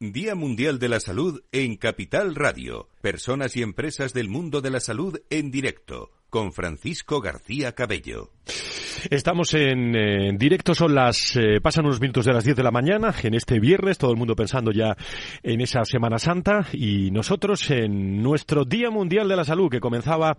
[0.00, 2.88] Día Mundial de la Salud en Capital Radio.
[3.00, 6.10] Personas y empresas del mundo de la salud en directo.
[6.34, 8.32] Con Francisco García Cabello.
[9.10, 12.70] Estamos en, eh, directo, son las, eh, pasan unos minutos de las 10 de la
[12.70, 14.96] mañana, en este viernes, todo el mundo pensando ya
[15.42, 20.38] en esa Semana Santa y nosotros en nuestro Día Mundial de la Salud que comenzaba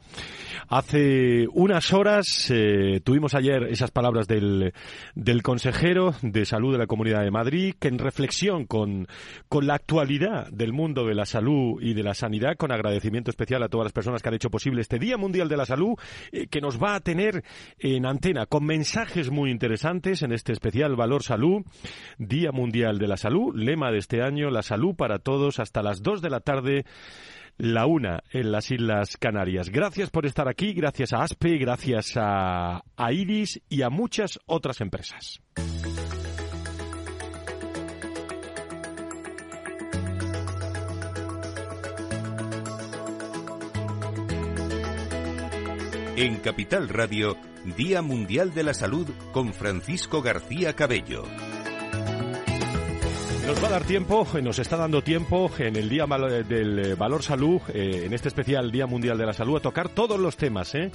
[0.68, 2.52] hace unas horas.
[2.52, 4.74] Eh, tuvimos ayer esas palabras del,
[5.14, 9.08] del consejero de salud de la Comunidad de Madrid, que en reflexión con,
[9.48, 13.62] con la actualidad del mundo de la salud y de la sanidad, con agradecimiento especial
[13.62, 15.85] a todas las personas que han hecho posible este Día Mundial de la Salud,
[16.50, 17.44] que nos va a tener
[17.80, 21.64] en antena con mensajes muy interesantes en este especial Valor Salud,
[22.18, 26.02] Día Mundial de la Salud, lema de este año, la salud para todos hasta las
[26.02, 26.86] 2 de la tarde
[27.58, 29.70] la una en las Islas Canarias.
[29.70, 34.82] Gracias por estar aquí, gracias a ASPE, gracias a, a Iris y a muchas otras
[34.82, 35.42] empresas.
[46.18, 47.36] En Capital Radio,
[47.76, 51.26] Día Mundial de la Salud con Francisco García Cabello.
[53.46, 57.62] Nos va a dar tiempo, nos está dando tiempo en el Día del Valor Salud,
[57.74, 60.90] eh, en este especial Día Mundial de la Salud, a tocar todos los temas, ¿eh?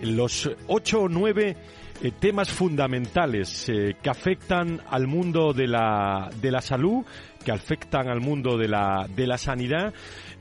[0.00, 1.54] los ocho o nueve
[2.02, 7.04] eh, temas fundamentales que afectan al mundo de la, de la salud,
[7.44, 9.92] que afectan al mundo de la, de la sanidad.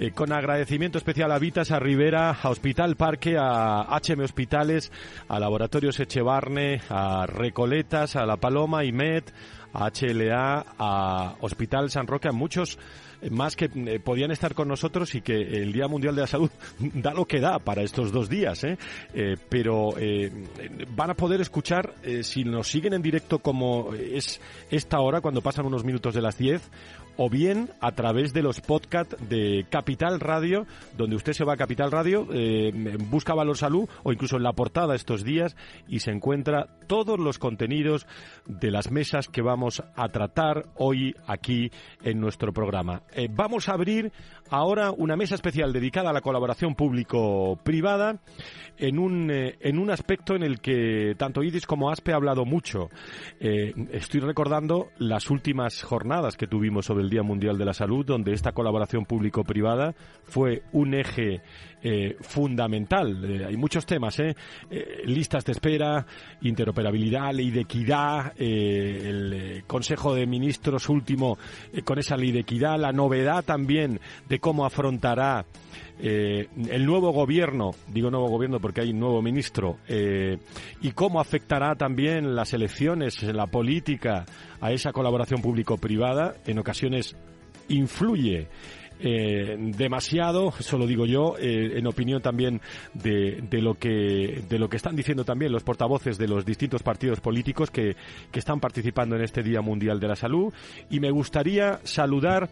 [0.10, 4.92] Con agradecimiento especial a Vitas, a Rivera, a Hospital Parque, a HM Hospitales,
[5.28, 9.26] a Laboratorios Echevarne, a Recoletas, a La Paloma, IMED,
[9.74, 12.80] a HLA, a Hospital San Roque, a muchos
[13.30, 16.50] más que eh, podían estar con nosotros y que el Día Mundial de la Salud
[16.80, 18.78] da lo que da para estos dos días, ¿eh?
[19.14, 19.92] Eh, pero
[20.96, 25.66] van a poder escuchar, si nos siguen en directo como es esta hora, cuando pasan
[25.66, 26.62] unos minutos de las 10,
[27.18, 30.66] o bien a través de los podcasts de Capital Radio,
[30.98, 32.28] donde usted se va a Capital Radio,
[33.10, 35.56] busca Valor Salud o incluso en la portada estos días
[35.88, 38.08] y se encuentra todos los contenidos
[38.46, 41.72] de las mesas que vamos a tratar hoy aquí
[42.04, 43.04] en nuestro programa.
[43.14, 44.12] Eh, vamos a abrir
[44.50, 48.20] ahora una mesa especial dedicada a la colaboración público-privada
[48.78, 52.46] en un, eh, en un aspecto en el que tanto IDIS como ASPE ha hablado
[52.46, 52.90] mucho.
[53.40, 58.06] Eh, estoy recordando las últimas jornadas que tuvimos sobre el Día Mundial de la Salud,
[58.06, 61.42] donde esta colaboración público-privada fue un eje
[62.22, 63.44] fundamental.
[63.48, 64.22] hay muchos temas,
[65.06, 66.06] listas de espera,
[66.42, 71.38] interoperabilidad, ley de equidad, el Consejo de Ministros último
[71.84, 75.46] con esa ley de equidad, la novedad también de cómo afrontará
[76.04, 80.40] eh, el nuevo gobierno, digo nuevo gobierno porque hay un nuevo ministro, eh,
[80.82, 84.26] y cómo afectará también las elecciones, la política
[84.60, 87.16] a esa colaboración público-privada, en ocasiones
[87.70, 88.48] influye
[89.02, 92.62] eh, demasiado, eso lo digo yo, eh, en opinión también
[92.94, 96.84] de, de, lo que, de lo que están diciendo también los portavoces de los distintos
[96.84, 97.96] partidos políticos que,
[98.32, 100.54] que están participando en este Día Mundial de la Salud.
[100.90, 102.50] Y me gustaría saludar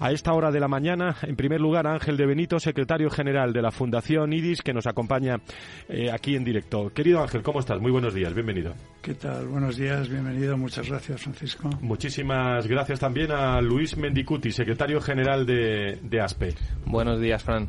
[0.00, 3.52] a esta hora de la mañana, en primer lugar, a Ángel de Benito, secretario general
[3.52, 5.40] de la Fundación IDIS, que nos acompaña
[5.88, 6.90] eh, aquí en directo.
[6.90, 7.80] Querido Ángel, ¿cómo estás?
[7.80, 8.74] Muy buenos días, bienvenido.
[9.02, 9.46] ¿Qué tal?
[9.46, 10.56] Buenos días, bienvenido.
[10.56, 11.70] Muchas gracias, Francisco.
[11.80, 16.54] Muchísimas gracias también a Luis Mendicuti, secretario general de de, ASPE.
[16.84, 17.68] Buenos días, Fran.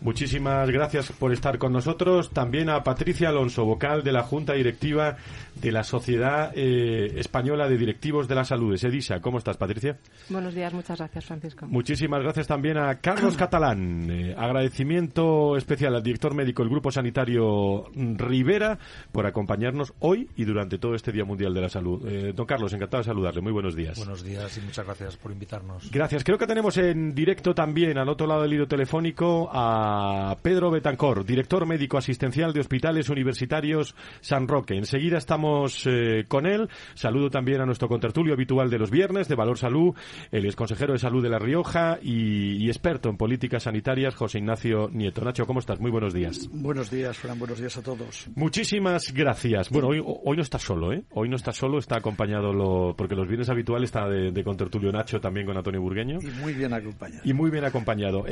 [0.00, 2.30] Muchísimas gracias por estar con nosotros.
[2.30, 5.16] También a Patricia Alonso, vocal de la Junta Directiva
[5.54, 9.20] de la Sociedad eh, Española de Directivos de la Salud, EDISA.
[9.20, 9.98] ¿Cómo estás, Patricia?
[10.28, 11.66] Buenos días, muchas gracias, Francisco.
[11.68, 14.10] Muchísimas gracias también a Carlos Catalán.
[14.10, 18.78] Eh, agradecimiento especial al director médico del Grupo Sanitario Rivera
[19.12, 22.06] por acompañarnos hoy y durante todo este Día Mundial de la Salud.
[22.06, 23.40] Eh, don Carlos, encantado de saludarle.
[23.40, 23.96] Muy buenos días.
[23.96, 25.90] Buenos días y muchas gracias por invitarnos.
[25.90, 26.24] Gracias.
[26.24, 31.24] Creo que tenemos en directo también, al otro lado del hilo telefónico, a Pedro Betancor,
[31.24, 34.76] director médico asistencial de Hospitales Universitarios San Roque.
[34.76, 36.68] Enseguida estamos eh, con él.
[36.94, 39.94] Saludo también a nuestro contertulio habitual de los viernes, de Valor Salud,
[40.30, 44.88] el ex consejero de Salud de La Rioja y, experto en políticas sanitarias, José Ignacio
[44.90, 45.22] Nieto.
[45.22, 45.80] Nacho, ¿cómo estás?
[45.80, 46.48] Muy buenos días.
[46.52, 47.38] Buenos días, Fran.
[47.38, 48.26] Buenos días a todos.
[48.34, 49.70] Muchísimas gracias.
[49.70, 51.02] Bueno, hoy, hoy no está solo, ¿eh?
[51.10, 54.92] Hoy no está solo, está acompañado, lo, porque los viernes habituales está de, de contertulio
[54.92, 56.18] Nacho también con Antonio Burgueño.
[56.22, 57.22] Y muy bien acompañado.
[57.24, 58.24] Y muy bien acompañado.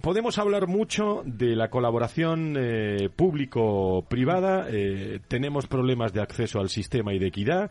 [0.00, 4.66] podemos hablar mucho de la colaboración eh, público-privada.
[4.70, 7.70] Eh, tenemos problemas de acceso al sistema y de equidad.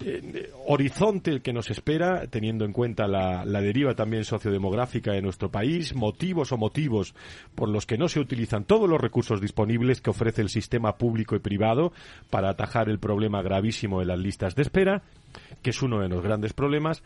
[0.00, 5.20] Eh, horizonte el que nos espera, teniendo en cuenta la, la deriva también sociodemográfica de
[5.20, 5.94] nuestro país.
[5.94, 7.14] Motivos o motivos
[7.54, 11.36] por los que no se utilizan todos los recursos disponibles que ofrece el sistema público
[11.36, 11.92] y privado
[12.30, 15.02] para atajar el problema gravísimo de las listas de espera,
[15.62, 17.02] que es uno de los grandes problemas.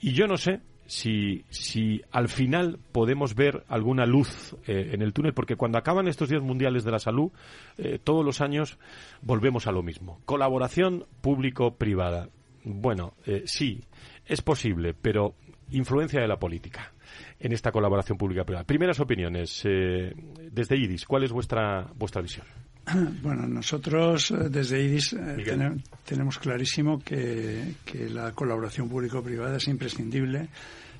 [0.00, 5.12] Y yo no sé, si, si al final podemos ver alguna luz eh, en el
[5.12, 7.30] túnel, porque cuando acaban estos días mundiales de la salud,
[7.78, 8.78] eh, todos los años
[9.22, 10.20] volvemos a lo mismo.
[10.24, 12.28] Colaboración público-privada.
[12.64, 13.82] Bueno, eh, sí,
[14.26, 15.34] es posible, pero
[15.70, 16.92] influencia de la política
[17.38, 18.64] en esta colaboración pública-privada.
[18.64, 22.46] Primeras opiniones desde IDIS, ¿cuál es vuestra vuestra visión?
[23.22, 27.74] Bueno, nosotros eh, desde IDIS eh, tenemos clarísimo que,
[28.10, 30.48] la colaboración público-privada es imprescindible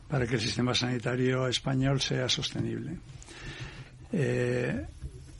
[0.09, 2.97] para que el sistema sanitario español sea sostenible.
[4.13, 4.87] Eh,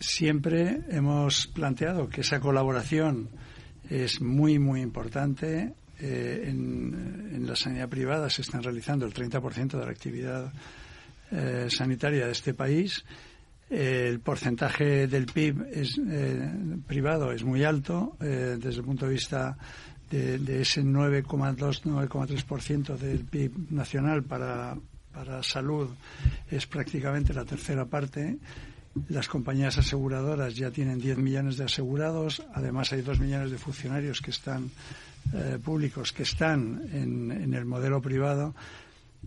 [0.01, 3.29] siempre hemos planteado que esa colaboración
[3.89, 5.75] es muy, muy importante.
[5.99, 10.53] en, en, la sanidad privada se están realizando el 30% de la actividad
[11.69, 13.05] sanitaria de este país
[13.71, 16.51] el porcentaje del PIB es, eh,
[16.87, 19.57] privado es muy alto eh, desde el punto de vista
[20.11, 24.77] de, ese 9,2-9,3% del PIB nacional para,
[25.13, 25.89] para salud
[26.51, 28.39] es prácticamente la tercera parte.
[29.09, 34.21] Las compañías aseguradoras ya tienen 10 millones de asegurados, además hay 2 millones de funcionarios
[34.21, 34.71] que están
[35.33, 38.55] eh, públicos que están en el modelo privado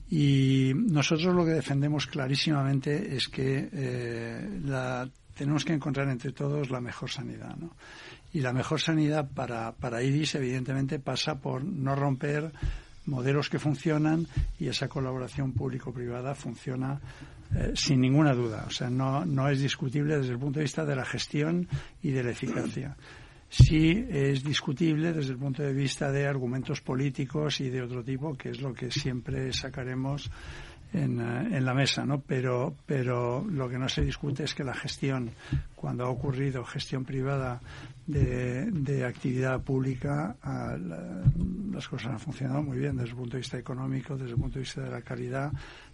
[0.09, 6.69] y nosotros lo que defendemos clarísimamente es que eh, la, tenemos que encontrar entre todos
[6.69, 7.55] la mejor sanidad.
[7.55, 7.71] ¿no?
[8.33, 12.51] Y la mejor sanidad para, para IRIS, evidentemente, pasa por no romper
[13.05, 14.27] modelos que funcionan
[14.59, 16.99] y esa colaboración público-privada funciona
[17.55, 18.65] eh, sin ninguna duda.
[18.67, 21.67] O sea, no, no es discutible desde el punto de vista de la gestión
[22.03, 22.97] y de la eficacia
[23.49, 28.35] sí es discutible desde el punto de vista de argumentos políticos y de otro tipo,
[28.35, 30.29] que es lo que siempre sacaremos
[30.93, 32.21] en, eh, la mesa, ¿no?
[32.21, 35.31] Pero, pero lo que no se discute es que la gestión,
[35.75, 37.61] cuando ha ocurrido gestión privada
[38.05, 40.35] de, actividad pública,
[41.71, 44.55] las cosas han funcionado muy bien desde el punto de vista económico, desde el punto
[44.55, 45.51] de vista de la calidad,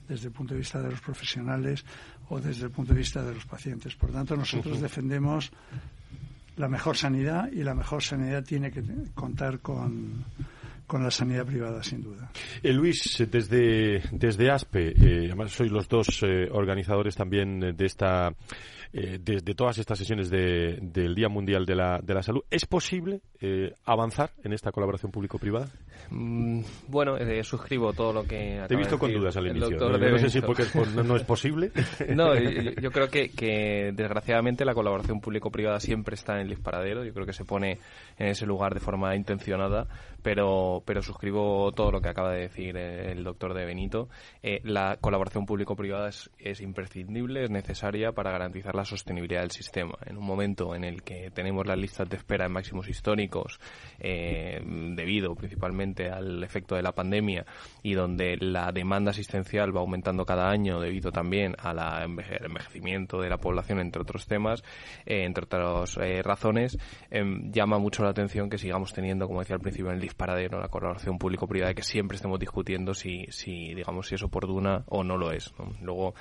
[0.08, 1.84] desde el punto de vista de los profesionales
[2.30, 3.96] o desde el punto de vista de los pacientes.
[3.96, 5.52] Por tanto, nosotros defendemos
[6.58, 8.84] la mejor sanidad y la mejor sanidad tiene que
[9.16, 10.26] contar con,
[10.88, 12.32] con la sanidad privada, sin duda.
[12.62, 18.34] Eh, Luis, desde, desde ASPE, eh, además sois los dos eh, organizadores también de esta
[18.96, 22.44] eh, de, todas estas sesiones del Día Mundial de la, de la Salud.
[22.52, 25.68] ¿Es posible eh, avanzar en esta colaboración público-privada?
[26.10, 28.64] Mm, bueno, eh, suscribo todo lo que.
[28.68, 29.78] Te he visto con dudas al inicio.
[29.78, 30.64] No, sé si porque
[31.04, 31.72] no, es posible.
[32.16, 37.04] no, yo, creo que, que, desgraciadamente la colaboración público-privada siempre está en el disparadero.
[37.04, 37.80] Yo creo que se pone
[38.18, 39.88] en ese lugar de forma intencionada,
[40.22, 44.10] pero, pero suscribo todo lo que acaba de decir el doctor de Benito.
[44.64, 49.98] la colaboración público-privada es, es imprescindible, es necesaria para garantizar la sostenibilidad del sistema.
[50.06, 53.60] En un momento en el que tenemos las listas de espera en máximos históricos,
[54.00, 57.46] eh, debido principalmente al efecto de la pandemia,
[57.82, 63.38] y donde la demanda asistencial va aumentando cada año debido también al envejecimiento de la
[63.38, 64.64] población, entre otros temas,
[65.06, 66.78] eh, entre otras eh, razones,
[67.10, 70.68] em, llama mucho la atención que sigamos teniendo, como decía al principio, el disparadero la
[70.68, 75.32] colaboración público-privada, que siempre estemos discutiendo si, si, digamos, si es oportuna o no lo
[75.32, 75.54] es.
[75.82, 76.14] Luego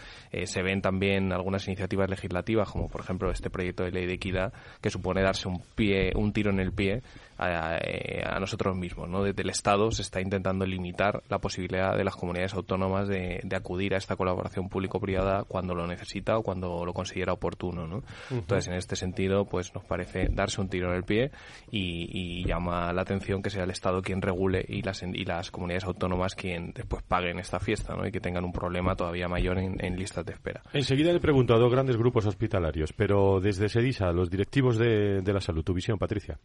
[0.45, 4.53] se ven también algunas iniciativas legislativas como por ejemplo este proyecto de ley de equidad,
[4.81, 7.03] que supone darse un pie, un tiro en el pie
[7.47, 9.09] a, nosotros mismos.
[9.09, 9.23] ¿no?
[9.23, 13.95] Desde el Estado se está intentando limitar la posibilidad de las comunidades autónomas de, acudir
[13.95, 17.87] a esta colaboración público-privada cuando lo necesita o cuando lo considera oportuno.
[17.87, 18.03] ¿no?
[18.31, 21.31] Entonces, en este sentido, pues nos parece darse un tiro en el pie
[21.71, 25.85] y, llama la atención que sea el Estado quien regule y las, y las comunidades
[25.85, 28.07] autónomas quien después paguen esta fiesta ¿no?
[28.07, 30.63] y que tengan un problema todavía mayor en, listas de espera.
[30.73, 35.33] Enseguida le pregunto a dos grandes grupos hospitalarios, pero desde SEDISA, los directivos de, de
[35.33, 36.39] la salud, tu visión, Patricia.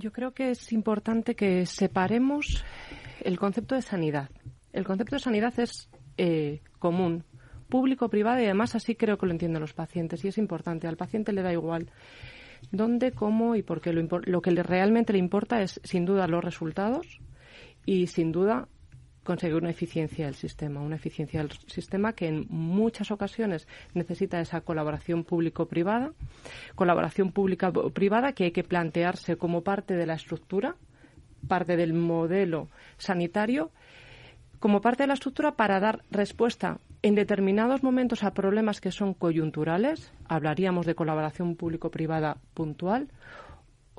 [0.00, 2.64] Yo creo que es importante que separemos
[3.20, 4.30] el concepto de sanidad.
[4.72, 7.24] El concepto de sanidad es eh, común,
[7.68, 10.88] público, privado y además así creo que lo entienden los pacientes y es importante.
[10.88, 11.90] Al paciente le da igual
[12.70, 13.92] dónde, cómo y por qué.
[13.92, 17.20] Lo, lo que realmente le importa es sin duda los resultados
[17.84, 18.68] y sin duda
[19.30, 24.60] conseguir una eficiencia del sistema, una eficiencia del sistema que en muchas ocasiones necesita esa
[24.62, 26.10] colaboración público-privada,
[26.74, 30.74] colaboración pública-privada que hay que plantearse como parte de la estructura,
[31.46, 33.70] parte del modelo sanitario,
[34.58, 39.14] como parte de la estructura para dar respuesta en determinados momentos a problemas que son
[39.14, 43.06] coyunturales, hablaríamos de colaboración público-privada puntual,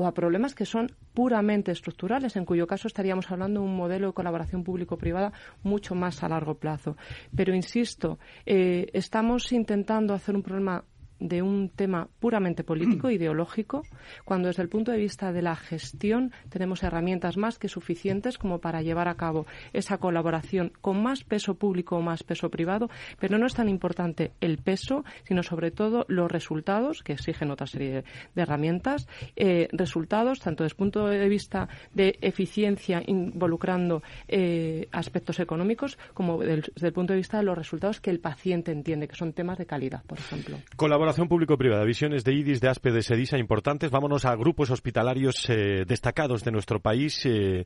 [0.01, 4.07] o a problemas que son puramente estructurales, en cuyo caso estaríamos hablando de un modelo
[4.07, 5.31] de colaboración público-privada
[5.61, 6.97] mucho más a largo plazo.
[7.35, 8.17] Pero insisto,
[8.47, 10.83] eh, estamos intentando hacer un problema
[11.21, 13.83] de un tema puramente político, ideológico,
[14.25, 18.59] cuando desde el punto de vista de la gestión tenemos herramientas más que suficientes como
[18.59, 23.37] para llevar a cabo esa colaboración con más peso público o más peso privado, pero
[23.37, 28.03] no es tan importante el peso, sino sobre todo los resultados, que exigen otra serie
[28.35, 35.39] de herramientas, eh, resultados tanto desde el punto de vista de eficiencia involucrando eh, aspectos
[35.39, 39.15] económicos como desde el punto de vista de los resultados que el paciente entiende, que
[39.15, 40.57] son temas de calidad, por ejemplo.
[41.11, 43.91] Colaboración público-privada, visiones de IDIS, de ASPE, de SEDISA importantes.
[43.91, 47.25] Vámonos a grupos hospitalarios eh, destacados de nuestro país.
[47.25, 47.65] Eh,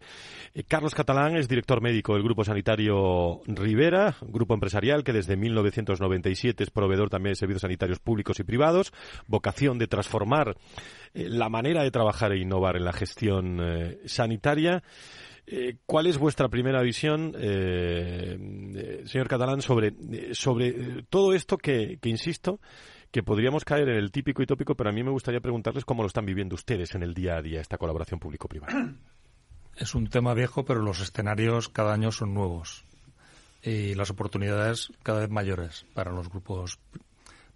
[0.55, 6.63] eh, Carlos Catalán es director médico del Grupo Sanitario Rivera, grupo empresarial que desde 1997
[6.63, 8.91] es proveedor también de servicios sanitarios públicos y privados,
[9.27, 10.57] vocación de transformar
[11.13, 13.61] la manera de trabajar e innovar en la gestión
[14.05, 14.81] sanitaria.
[15.85, 17.33] ¿Cuál es vuestra primera visión,
[19.05, 19.93] señor Catalán, sobre,
[20.33, 22.59] sobre todo esto que, que, insisto,
[23.15, 26.03] que podríamos caer en el típico y tópico, pero a mí me gustaría preguntarles cómo
[26.03, 28.93] lo están viviendo ustedes en el día a día, esta colaboración público-privada?
[29.77, 32.83] Es un tema viejo, pero los escenarios cada año son nuevos
[33.63, 36.77] y las oportunidades cada vez mayores para los grupos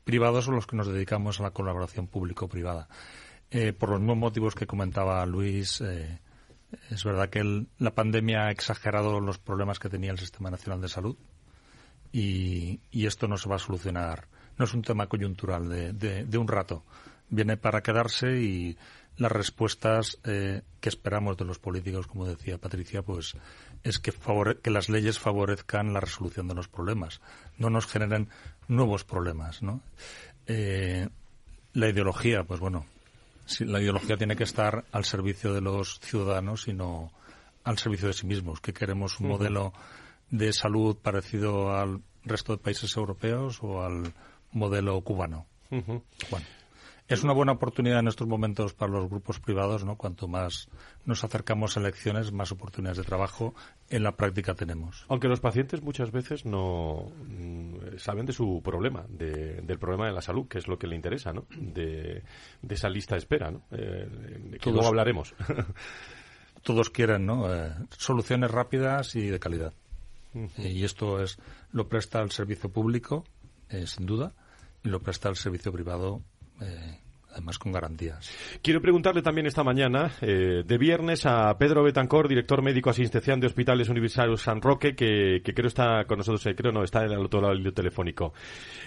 [0.05, 2.87] privados o los que nos dedicamos a la colaboración público-privada.
[3.77, 6.21] por los mismos motivos que comentaba Luis, eh,
[6.89, 10.87] es verdad que la pandemia ha exagerado los problemas que tenía el Sistema Nacional de
[10.87, 11.17] Salud
[12.13, 14.29] y, esto no se va a solucionar.
[14.59, 16.83] No es un tema coyuntural de, un rato.
[17.29, 18.77] Viene para quedarse y
[19.17, 23.35] las respuestas eh, que esperamos de los políticos, como decía Patricia, pues
[23.83, 24.13] es que,
[24.61, 27.21] que las leyes favorezcan la resolución de los problemas,
[27.57, 28.29] no nos generen
[28.67, 29.61] nuevos problemas.
[29.61, 29.81] ¿no?
[30.47, 31.07] Eh,
[31.73, 32.85] la ideología, pues bueno,
[33.59, 37.11] la ideología tiene que estar al servicio de los ciudadanos y no
[37.63, 38.59] al servicio de sí mismos.
[38.59, 39.73] Que queremos un modelo
[40.29, 44.13] de salud parecido al resto de países europeos o al
[44.51, 45.45] modelo cubano.
[45.69, 46.45] Bueno,
[47.09, 49.97] es una buena oportunidad en estos momentos para los grupos privados, ¿no?
[49.97, 50.69] Cuanto más
[51.05, 53.55] nos acercamos a elecciones, más oportunidades de trabajo
[53.89, 55.05] en la práctica tenemos.
[55.09, 60.21] Aunque los pacientes muchas veces no mm, saben de su problema, del problema de la
[60.21, 61.45] salud, que es lo que le interesa, ¿no?
[61.49, 62.21] De,
[62.69, 63.63] esa lista de espera, ¿no?
[63.71, 65.33] Eh, que luego hablaremos.
[66.61, 67.51] todos quieren, ¿no?
[67.51, 69.73] Eh, soluciones rápidas y de calidad.
[70.57, 71.39] y esto es
[71.71, 73.25] lo presta el servicio público,
[73.69, 74.33] eh, sin duda,
[74.83, 76.21] y lo presta el servicio privado
[76.61, 76.99] eh,
[77.39, 78.29] además con garantías.
[78.61, 83.47] Quiero preguntarle también esta mañana, eh, de viernes, a Pedro Betancor, director médico asistencial de
[83.47, 87.19] Hospitales Universitarios San Roque, que, creo está con nosotros, eh, creo no, está en el
[87.19, 88.33] otro lado del telefónico.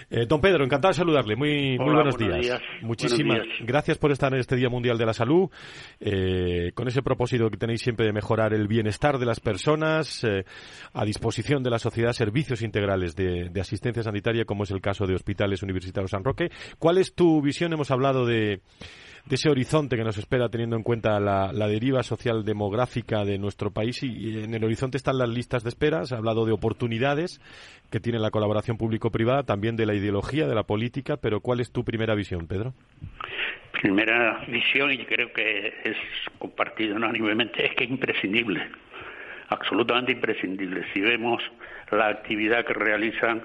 [0.09, 1.35] Eh, don Pedro, encantado de saludarle.
[1.35, 2.61] Muy, muy buenos, días.
[2.81, 5.49] Muchísimas gracias por estar en este Día Mundial de la Salud,
[6.73, 10.25] con ese propósito que tenéis siempre de mejorar el bienestar de las personas,
[10.93, 15.07] a disposición de la sociedad, servicios integrales de, de asistencia sanitaria, como es el caso
[15.07, 16.51] de Hospitales Universitarios San Roque.
[16.77, 17.73] ¿Cuál es tu visión?
[17.73, 18.61] Hemos hablado de de,
[19.35, 24.03] ese horizonte que nos espera teniendo en cuenta la, deriva social demográfica de nuestro país
[24.03, 27.39] y, en el horizonte están las listas de espera, se ha hablado de oportunidades
[27.89, 31.71] que tiene la colaboración público-privada, también de la ideología, de la política, pero ¿cuál es
[31.71, 32.73] tu primera visión, Pedro?
[33.71, 35.97] Primera visión, y creo que es
[36.39, 38.67] compartido unánimemente, es que es imprescindible,
[39.49, 40.85] absolutamente imprescindible.
[40.93, 41.41] Si vemos
[41.91, 43.43] la actividad que realizan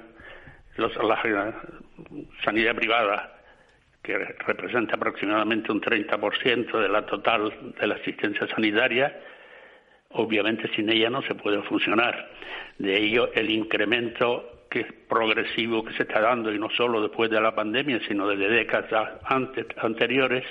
[0.77, 1.55] los, la
[2.45, 3.38] sanidad privada
[4.03, 9.21] que representa aproximadamente un 30% de la total de la asistencia sanitaria,
[10.11, 12.31] obviamente sin ella no se puede funcionar.
[12.79, 17.31] De ello el incremento que es progresivo que se está dando y no solo después
[17.31, 19.21] de la pandemia, sino desde décadas
[19.81, 20.45] anteriores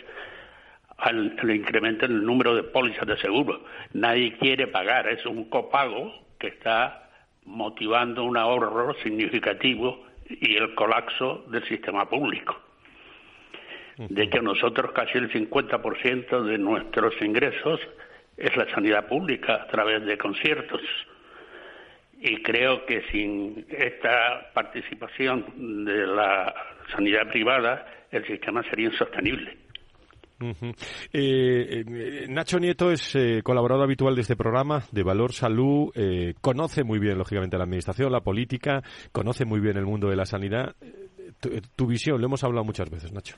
[0.98, 3.64] al, incremento en el número de pólizas de seguro.
[3.94, 7.10] Nadie quiere pagar, es un copago que está
[7.46, 12.67] motivando un ahorro significativo y el colapso del sistema público.
[13.98, 17.80] De hecho, nosotros casi el 50% de nuestros ingresos
[18.38, 20.82] es la sanidad pública a través de conciertos.
[22.20, 26.54] Y creo que sin esta participación de la
[26.92, 29.58] sanidad privada, el sistema sería insostenible.
[30.40, 35.92] Eh, eh, Nacho Nieto es eh, colaborador habitual de este programa de Valor Salud,
[36.42, 40.26] conoce muy bien, lógicamente, la administración, la política, conoce muy bien el mundo de la
[40.26, 40.76] sanidad.
[41.76, 43.36] tu visión, lo hemos hablado muchas veces, Nacho.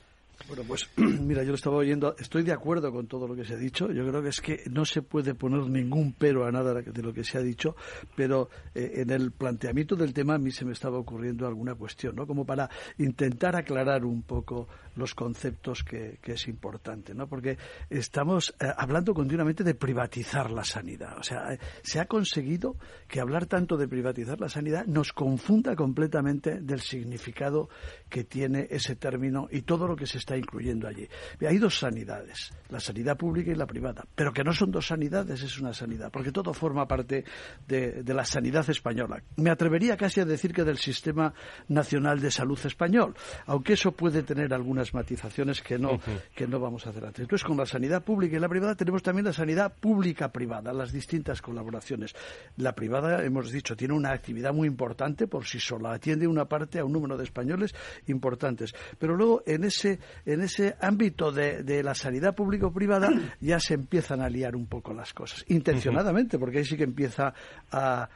[0.48, 3.54] Bueno, pues mira, yo lo estaba oyendo, estoy de acuerdo con todo lo que se
[3.54, 6.74] ha dicho, yo creo que es que no se puede poner ningún pero a nada
[6.74, 7.76] de lo que se ha dicho,
[8.16, 12.16] pero eh, en el planteamiento del tema a mí se me estaba ocurriendo alguna cuestión,
[12.16, 12.26] ¿no?
[12.26, 12.68] Como para
[12.98, 17.28] intentar aclarar un poco los conceptos que, es importante, ¿no?
[17.28, 22.76] Porque estamos eh, hablando continuamente de privatizar la sanidad, o sea, se ha conseguido
[23.08, 27.68] que hablar tanto de privatizar la sanidad nos confunda completamente del significado
[28.10, 31.08] que tiene ese término y todo lo que se está incluyendo allí.
[31.46, 35.42] Hay dos sanidades, la sanidad pública y la privada, pero que no son dos sanidades,
[35.42, 37.24] es una sanidad, porque todo forma parte
[37.66, 39.22] de, la sanidad española.
[39.36, 41.32] Me atrevería casi a decir que del sistema
[41.68, 43.14] nacional de salud español,
[43.46, 46.00] aunque eso puede tener algunas matizaciones que no,
[46.34, 47.20] que no vamos a hacer antes.
[47.20, 51.40] Entonces, con la sanidad pública y la privada tenemos también la sanidad pública-privada, las distintas
[51.40, 52.14] colaboraciones.
[52.56, 56.80] La privada, hemos dicho, tiene una actividad muy importante por sí sola, atiende una parte
[56.80, 57.74] a un número de españoles
[58.06, 64.20] importantes, pero luego en ese en ese ámbito de, la sanidad público-privada ya se empiezan
[64.20, 67.32] a liar un poco las cosas, intencionadamente, porque ahí sí que empieza
[67.70, 68.08] a,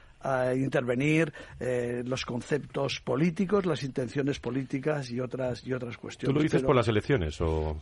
[0.57, 6.33] intervenir eh, los conceptos políticos, las intenciones políticas y otras y otras cuestiones.
[6.33, 7.81] ¿Tú lo dices por las elecciones o...?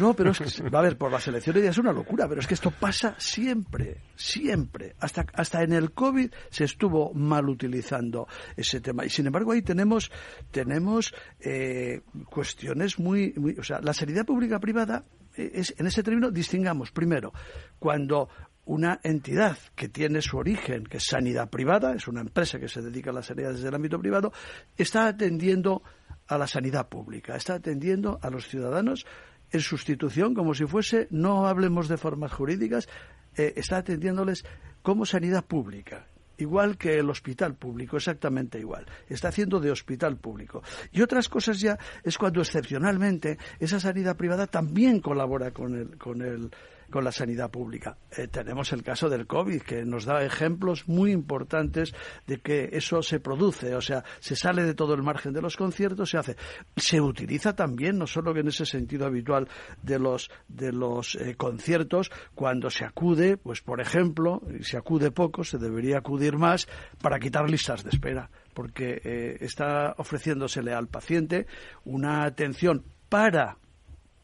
[0.00, 2.46] No, pero es que, a ver, por las elecciones ya es una locura, pero es
[2.46, 4.94] que esto pasa siempre, siempre.
[5.00, 8.26] Hasta, hasta en el COVID se estuvo mal utilizando
[8.56, 9.04] ese tema.
[9.04, 10.10] Y sin embargo ahí tenemos,
[10.50, 13.56] tenemos eh, cuestiones muy, muy...
[13.58, 15.04] O sea, la sanidad pública-privada,
[15.36, 17.32] eh, es, en ese término distingamos, primero,
[17.78, 18.28] cuando
[18.66, 22.82] una entidad que tiene su origen, que es sanidad privada, es una empresa que se
[22.82, 24.32] dedica a la sanidad desde el ámbito privado,
[24.76, 25.82] está atendiendo
[26.26, 29.06] a la sanidad pública, está atendiendo a los ciudadanos
[29.52, 32.88] en sustitución, como si fuese, no hablemos de formas jurídicas,
[33.36, 34.44] eh, está atendiéndoles
[34.82, 36.08] como sanidad pública,
[36.38, 38.84] igual que el hospital público, exactamente igual.
[39.08, 40.62] Está haciendo de hospital público.
[40.90, 46.20] Y otras cosas ya es cuando excepcionalmente esa sanidad privada también colabora con el, con
[46.22, 46.50] el
[46.90, 47.96] con la sanidad pública.
[48.16, 51.94] Eh, tenemos el caso del COVID, que nos da ejemplos muy importantes
[52.26, 55.56] de que eso se produce, o sea, se sale de todo el margen de los
[55.56, 56.36] conciertos, se hace.
[56.76, 59.48] Se utiliza también, no solo en ese sentido habitual
[59.82, 65.44] de los, de los eh, conciertos, cuando se acude, pues por ejemplo, se acude poco,
[65.44, 66.68] se debería acudir más
[67.00, 71.46] para quitar listas de espera, porque eh, está ofreciéndosele al paciente
[71.84, 73.58] una atención para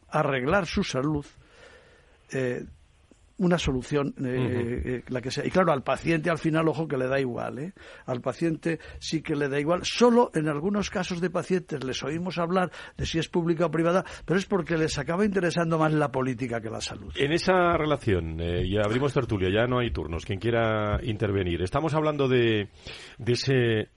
[0.08, 1.24] arreglar su salud
[2.34, 2.64] eh,
[3.42, 5.44] una solución, eh, eh, la que sea.
[5.44, 7.72] Y claro, al paciente al final, ojo, que le da igual, ¿eh?
[8.06, 9.80] Al paciente sí que le da igual.
[9.84, 14.04] Solo en algunos casos de pacientes les oímos hablar de si es pública o privada,
[14.24, 17.12] pero es porque les acaba interesando más la política que la salud.
[17.16, 21.62] En esa relación, ya abrimos tertulia, ya no hay turnos, quien quiera intervenir.
[21.62, 22.68] Estamos hablando de,
[23.18, 23.88] de ese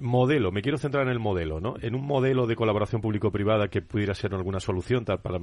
[0.00, 1.74] modelo, me quiero centrar en el modelo, ¿no?
[1.80, 5.38] En un modelo de colaboración público-privada que pudiera ser alguna solución, tal, para,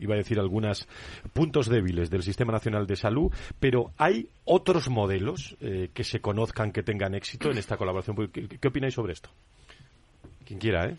[0.00, 0.88] iba a decir, algunos
[1.32, 6.72] puntos débiles del sistema nacional de Salud, pero ¿hay otros modelos eh, que se conozcan
[6.72, 8.16] que tengan éxito en esta colaboración?
[8.30, 9.30] ¿Qué, opináis sobre esto?
[10.44, 10.96] Quien quiera, ¿eh?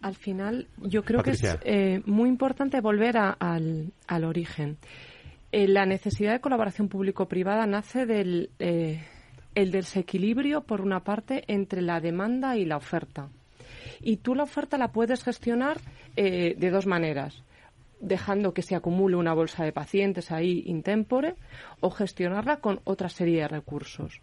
[0.00, 4.78] Al final, yo creo que es eh, muy importante volver al, al, origen.
[5.52, 12.00] Eh, la necesidad de colaboración público-privada nace del el desequilibrio, por una parte, entre la
[12.00, 13.28] demanda y la oferta.
[14.00, 15.78] Y tú la oferta la puedes gestionar
[16.16, 17.44] de dos maneras
[18.04, 21.34] dejando que se acumule una bolsa de pacientes ahí intempore
[21.80, 24.20] o gestionarla con otra serie de recursos.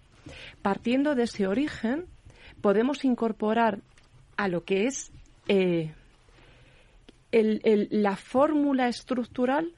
[0.62, 2.06] Partiendo de ese origen,
[2.62, 3.80] podemos incorporar
[4.38, 5.12] a lo que es
[5.48, 5.92] eh,
[7.32, 9.74] la fórmula estructural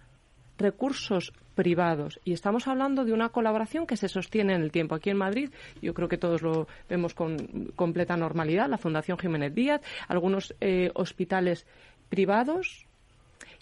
[0.58, 2.20] recursos privados.
[2.26, 4.96] Y estamos hablando de una colaboración que se sostiene en el tiempo.
[4.96, 7.38] Aquí en Madrid, yo creo que todos lo vemos con
[7.76, 11.68] completa normalidad, la Fundación Jiménez Díaz, algunos eh, hospitales
[12.10, 12.88] privados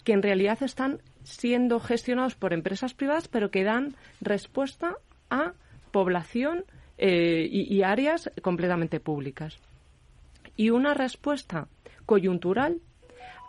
[0.04, 4.96] que en realidad están siendo gestionados por empresas privadas, pero que dan respuesta
[5.30, 5.52] a
[5.90, 6.64] población
[6.98, 9.58] eh, y, áreas completamente públicas.
[10.56, 11.68] Y una respuesta
[12.06, 12.80] coyuntural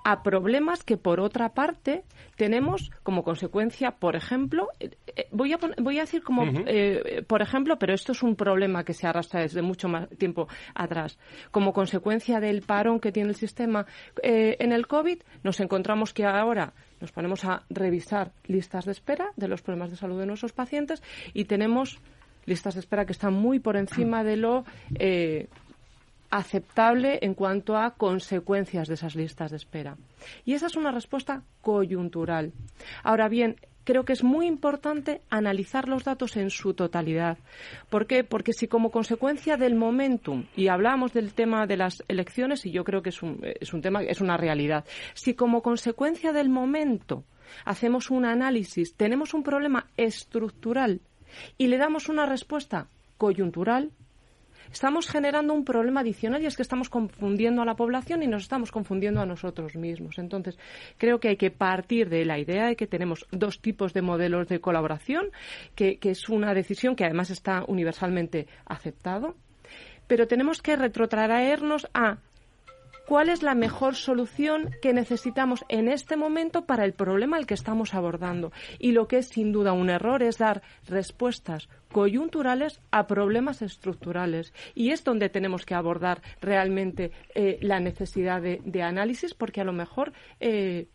[0.04, 2.04] a problemas que, por otra parte,
[2.36, 7.42] tenemos como consecuencia, por ejemplo, eh, eh, voy, a voy a decir como, eh, por
[7.42, 11.18] ejemplo, pero esto es un problema que se arrastra desde mucho más tiempo atrás.
[11.52, 13.86] Como consecuencia del parón que tiene el sistema
[14.22, 19.48] en el COVID, nos encontramos que ahora nos ponemos a revisar listas de espera de
[19.48, 21.02] los problemas de salud de nuestros pacientes
[21.34, 22.00] y tenemos
[22.46, 24.66] listas de espera que están muy por encima de lo
[26.34, 29.98] aceptable en cuanto a consecuencias de esas listas de espera.
[30.46, 32.54] Y esa es una respuesta coyuntural.
[33.04, 37.38] Ahora bien, creo que es muy importante analizar los datos en su totalidad.
[37.92, 38.24] ¿Por qué?
[38.24, 42.84] Porque si como consecuencia del momentum, y hablamos del tema de las elecciones, y yo
[42.84, 47.26] creo que es un, es un tema, es una realidad, si como consecuencia del momento
[47.64, 51.02] hacemos un análisis, tenemos un problema estructural
[51.60, 53.92] y le damos una respuesta coyuntural,
[54.74, 58.42] estamos generando un problema adicional y es que estamos confundiendo a la población y nos
[58.42, 60.18] estamos confundiendo a nosotros mismos.
[60.18, 60.58] Entonces,
[60.98, 64.48] creo que hay que partir de la idea de que tenemos dos tipos de modelos
[64.48, 65.28] de colaboración,
[65.76, 69.36] que, es una decisión que además está universalmente aceptado,
[70.08, 72.18] pero tenemos que retrotraernos a
[73.14, 77.54] cuál es la mejor solución que necesitamos en este momento para el problema al que
[77.54, 78.52] estamos abordando.
[78.80, 84.52] Y lo que es sin duda un error es dar respuestas coyunturales a problemas estructurales.
[84.74, 89.74] Y es donde tenemos que abordar realmente eh, la necesidad de, análisis, porque a lo
[89.74, 90.88] mejor eh,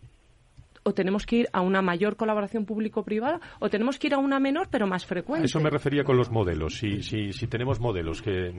[0.83, 4.41] o tenemos que ir a una mayor colaboración público-privada o tenemos que ir a una
[4.41, 5.47] menor pero más frecuente.
[5.47, 6.79] Eso me refería con los modelos.
[6.79, 8.53] Si, si, si tenemos modelos que...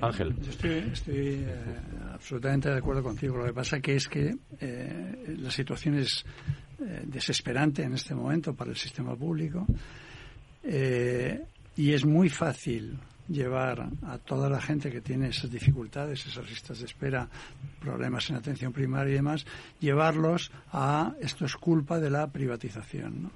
[0.00, 0.34] Ángel.
[0.40, 1.46] Yo estoy, eh,
[2.12, 3.36] absolutamente de acuerdo contigo.
[3.36, 6.24] Lo que pasa que es que eh, la situación es
[6.80, 9.66] eh, desesperante en este momento para el sistema público
[11.76, 16.80] y es muy fácil llevar a toda la gente que tiene esas dificultades, esas listas
[16.80, 17.28] de espera,
[17.80, 19.46] problemas en atención primaria y demás,
[19.80, 23.22] llevarlos a esto es culpa de la privatización.
[23.24, 23.30] ¿no?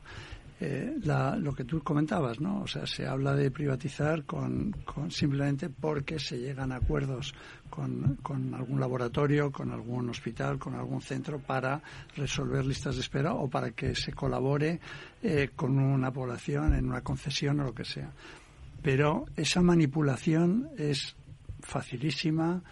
[0.62, 2.60] Eh, lo que tú comentabas, ¿no?
[2.60, 4.76] O sea, se habla de privatizar con,
[5.08, 7.34] simplemente porque se llegan a acuerdos
[7.70, 11.80] con, con, algún laboratorio, con algún hospital, con algún centro para
[12.14, 14.80] resolver listas de espera o para que se colabore
[15.22, 18.12] eh, con una población en una concesión o lo que sea.
[18.82, 21.16] Pero esa manipulación es
[21.60, 22.62] facilísima,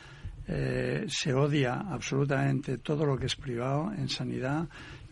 [0.46, 4.68] eh, se odia absolutamente todo lo que es privado en sanidad,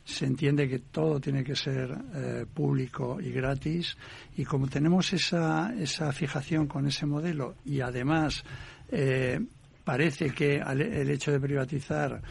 [0.06, 3.98] se entiende que todo tiene que ser eh, público y gratis
[4.36, 8.44] y como tenemos esa, esa fijación con ese modelo y además
[8.88, 9.40] eh,
[9.82, 12.22] parece que el hecho de privatizar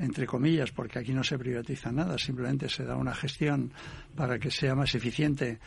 [0.00, 3.72] entre comillas, porque aquí no se privatiza nada, simplemente se da una gestión
[4.14, 5.58] para que sea más eficiente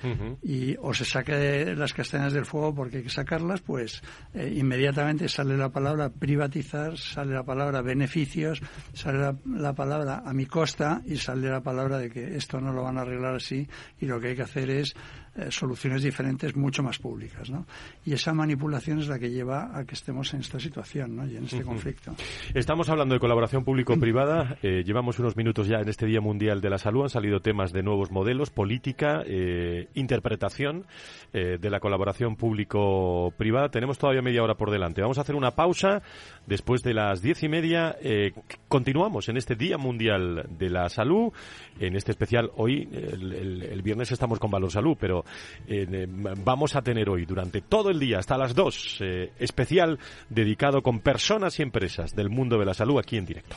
[0.41, 4.01] y o se saque las castañas del fuego porque hay que sacarlas, pues
[4.33, 8.61] eh, inmediatamente sale la palabra privatizar, sale la palabra beneficios,
[8.93, 12.83] sale la, palabra a mi costa y sale la palabra de que esto no lo
[12.83, 13.67] van a arreglar así
[13.99, 14.95] y lo que hay que hacer es
[15.35, 17.49] eh, soluciones diferentes mucho más públicas.
[17.49, 17.65] ¿no?
[18.05, 21.25] Y esa manipulación es la que lleva a que estemos en esta situación ¿no?
[21.25, 22.13] y en este conflicto.
[22.53, 24.57] Estamos hablando de colaboración público-privada.
[24.61, 27.01] Eh, llevamos unos minutos ya en este Día Mundial de la Salud.
[27.01, 30.85] Han salido temas de nuevos modelos, política, eh, interpretación
[31.33, 33.69] de la colaboración público-privada.
[33.69, 35.01] Tenemos todavía media hora por delante.
[35.01, 36.03] Vamos a hacer una pausa.
[36.45, 37.97] Después de las diez y media
[38.67, 41.33] continuamos en este Día Mundial de la Salud.
[41.79, 45.22] En este especial, hoy, el, el viernes estamos con Valor Salud, pero
[45.67, 50.81] eh, vamos a tener hoy durante todo el día hasta las 2 eh, especial dedicado
[50.81, 53.55] con personas y empresas del mundo de la salud aquí en directo.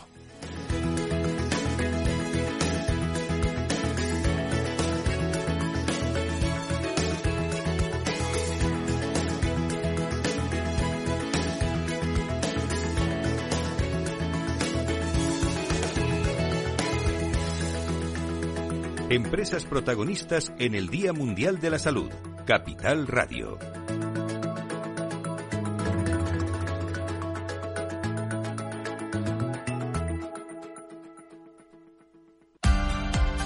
[19.16, 22.10] Empresas protagonistas en el Día Mundial de la Salud.
[22.44, 23.58] Capital Radio.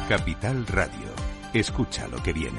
[0.08, 0.90] Capital Radio.
[1.54, 2.58] Escucha lo que viene.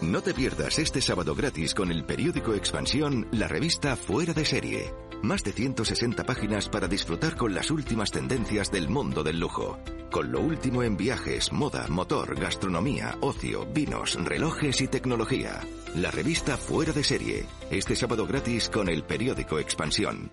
[0.00, 5.11] No te pierdas este sábado gratis con el periódico Expansión, la revista Fuera de Serie.
[5.22, 9.78] Más de 160 páginas para disfrutar con las últimas tendencias del mundo del lujo.
[10.10, 15.60] Con lo último en viajes, moda, motor, gastronomía, ocio, vinos, relojes y tecnología.
[15.94, 17.46] La revista Fuera de Serie.
[17.70, 20.32] Este sábado gratis con el periódico Expansión.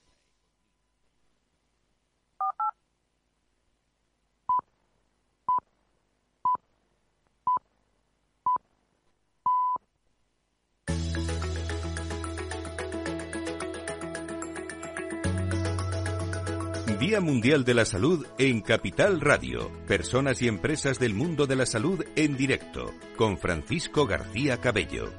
[17.01, 19.71] Día Mundial de la Salud en Capital Radio.
[19.87, 22.93] Personas y empresas del mundo de la salud en directo.
[23.17, 25.11] Con Francisco García Cabello.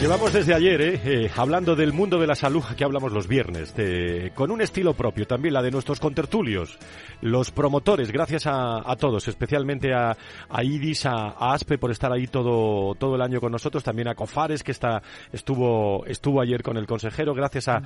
[0.00, 3.74] Llevamos desde ayer eh, eh, hablando del mundo de la salud, que hablamos los viernes,
[4.34, 6.78] con un estilo propio, también la de nuestros contertulios,
[7.20, 10.16] los promotores, gracias a, todos, especialmente a,
[10.62, 14.62] IDIS, a, ASPE por estar ahí todo, todo el año con nosotros, también a COFARES,
[14.62, 15.02] que está,
[15.34, 17.82] estuvo, estuvo ayer con el consejero, gracias a,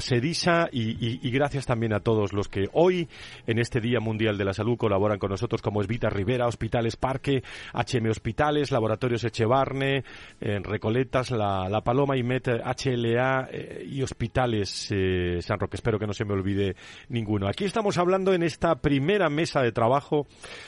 [0.00, 3.08] SEDISA y, gracias también a todos los que hoy,
[3.48, 6.94] en este Día Mundial de la Salud, colaboran con nosotros, como es Vita Rivera, Hospitales
[6.94, 7.42] Parque,
[7.74, 10.04] HM Hospitales, Laboratorios Echevarne,
[10.40, 15.76] en Recoletas, la la, Paloma y Met HLA eh, y Hospitales eh, San Roque.
[15.76, 16.76] Espero que no se me olvide
[17.08, 17.48] ninguno.
[17.48, 20.26] Aquí estamos hablando en esta primera mesa de trabajo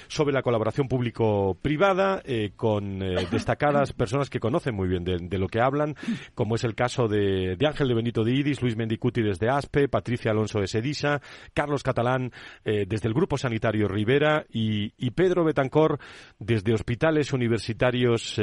[0.08, 2.98] sobre la colaboración público-privada eh, con
[3.30, 5.94] destacadas personas que conocen muy bien de, lo que hablan,
[6.34, 10.30] como es el caso de, Ángel de Benito de Idis, Luis Mendicuti desde ASPE, Patricia
[10.30, 11.20] Alonso de Sedisa,
[11.54, 12.32] Carlos Catalán
[12.64, 15.98] desde el Grupo Sanitario Rivera y, y Pedro Betancor
[16.38, 18.38] desde Hospitales Universitarios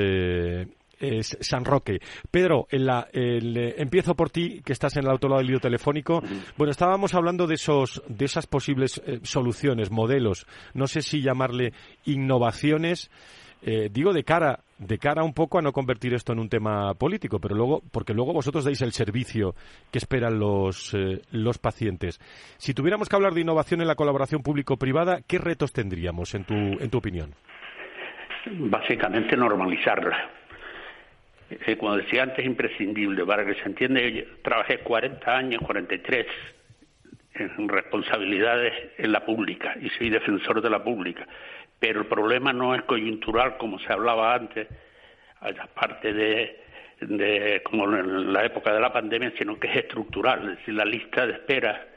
[0.99, 1.99] es San Roque.
[2.31, 6.21] Pedro, eh, empiezo por ti, que estás en el autolado del lío telefónico.
[6.57, 11.73] Bueno, estábamos hablando de, esos, de esas posibles eh, soluciones, modelos, no sé si llamarle
[12.05, 13.09] innovaciones.
[13.61, 16.93] Eh, digo de cara de cara un poco a no convertir esto en un tema
[16.93, 19.55] político, pero luego porque luego vosotros dais el servicio
[19.89, 20.95] que esperan los
[21.31, 22.19] los pacientes.
[22.57, 26.53] Si tuviéramos que hablar de innovación en la colaboración público-privada, ¿qué retos tendríamos en tu
[26.53, 27.33] en tu opinión?
[28.45, 30.29] Básicamente normalizarla
[31.49, 33.25] eh, como decía antes, imprescindible.
[33.25, 36.25] Para que se entienda, yo trabajé 40 años, 43,
[37.35, 41.27] en responsabilidades en la pública y soy defensor de la pública.
[41.79, 44.67] Pero el problema no es coyuntural, como se hablaba antes,
[45.41, 46.63] aparte de,
[47.01, 50.49] de como en la época de la pandemia, sino que es estructural.
[50.49, 51.87] Es decir, la lista de espera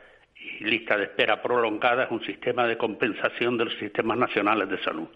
[0.60, 4.82] y lista de espera prolongada es un sistema de compensación de los sistemas nacionales de
[4.82, 5.08] salud.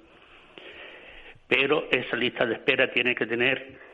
[1.48, 3.91] Pero esa lista de espera tiene que tener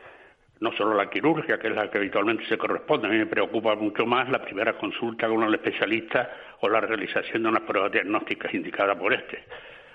[0.59, 3.75] no solo la quirurgia, que es la que habitualmente se corresponde, a mí me preocupa
[3.75, 8.53] mucho más la primera consulta con el especialista o la realización de unas pruebas diagnósticas
[8.53, 9.43] indicadas por este,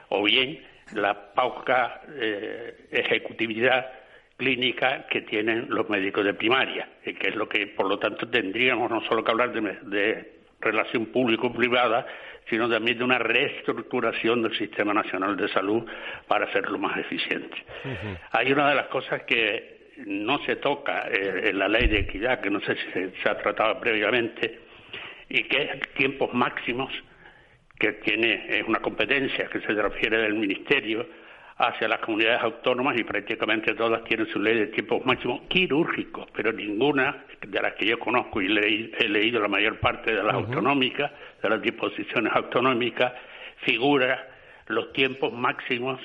[0.09, 0.62] o bien
[0.94, 3.90] la poca eh, ejecutividad
[4.37, 8.90] clínica que tienen los médicos de primaria, que es lo que, por lo tanto, tendríamos
[8.90, 12.07] no solo que hablar de, relación público-privada,
[12.48, 15.85] sino también de una reestructuración del Sistema Nacional de Salud
[16.27, 17.55] para hacerlo más eficiente.
[18.31, 22.41] Hay una de las cosas que no se toca eh, en la ley de equidad,
[22.41, 24.61] que no sé si se, ha tratado previamente,
[25.29, 26.93] y que es tiempos máximos,
[27.79, 31.07] que tiene es una competencia que se refiere del Ministerio
[31.57, 36.53] hacia las comunidades autónomas y prácticamente todas tienen su ley de tiempos máximos quirúrgicos, pero
[36.53, 41.13] ninguna de las que yo conozco y he leído la mayor parte de las autonómicas,
[41.43, 43.13] de las disposiciones autonómicas,
[43.59, 44.29] figura
[44.67, 46.01] los tiempos máximos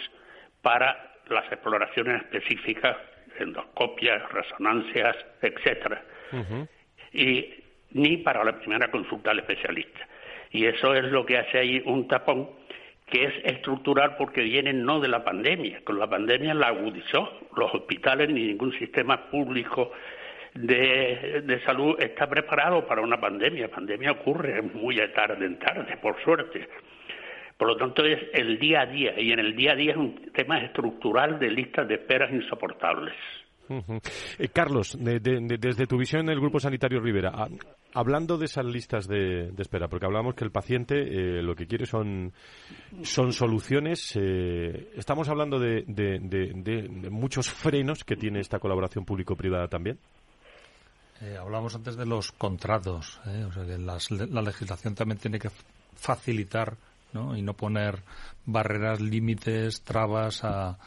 [0.62, 2.98] para las exploraciones específicas
[3.42, 6.04] endoscopias, resonancias, etcétera.
[7.14, 7.54] Y
[7.92, 10.08] ni para la primera consulta al especialista.
[10.52, 12.50] Y eso es lo que hace ahí un tapón
[13.08, 15.82] que es estructural porque viene no de la pandemia.
[15.84, 17.40] Con la pandemia la agudizó.
[17.56, 19.92] Los hospitales ni ningún sistema público
[20.54, 23.64] de, de salud está preparado para una pandemia.
[23.64, 26.68] La pandemia ocurre muy tarde en tarde, por suerte.
[27.60, 29.98] Por lo tanto, es el día a día, y en el día a día es
[29.98, 33.14] un tema estructural de listas de esperas insoportables.
[34.40, 37.50] Eh, Carlos, desde tu visión en el Grupo Sanitario Rivera, ah,
[37.94, 41.86] hablando de esas listas de, espera, porque hablamos que el paciente eh, lo que quiere
[41.86, 42.32] son,
[43.04, 50.00] son soluciones, eh, estamos hablando de, de, muchos frenos que tiene esta colaboración público-privada también.
[51.22, 53.44] Eh, hablamos antes de los contratos, ¿eh?
[53.44, 55.50] o sea que la legislación también tiene que
[55.94, 56.78] facilitar
[57.14, 57.36] ¿no?
[57.36, 58.04] y no poner
[58.46, 60.78] barreras, límites, trabas a,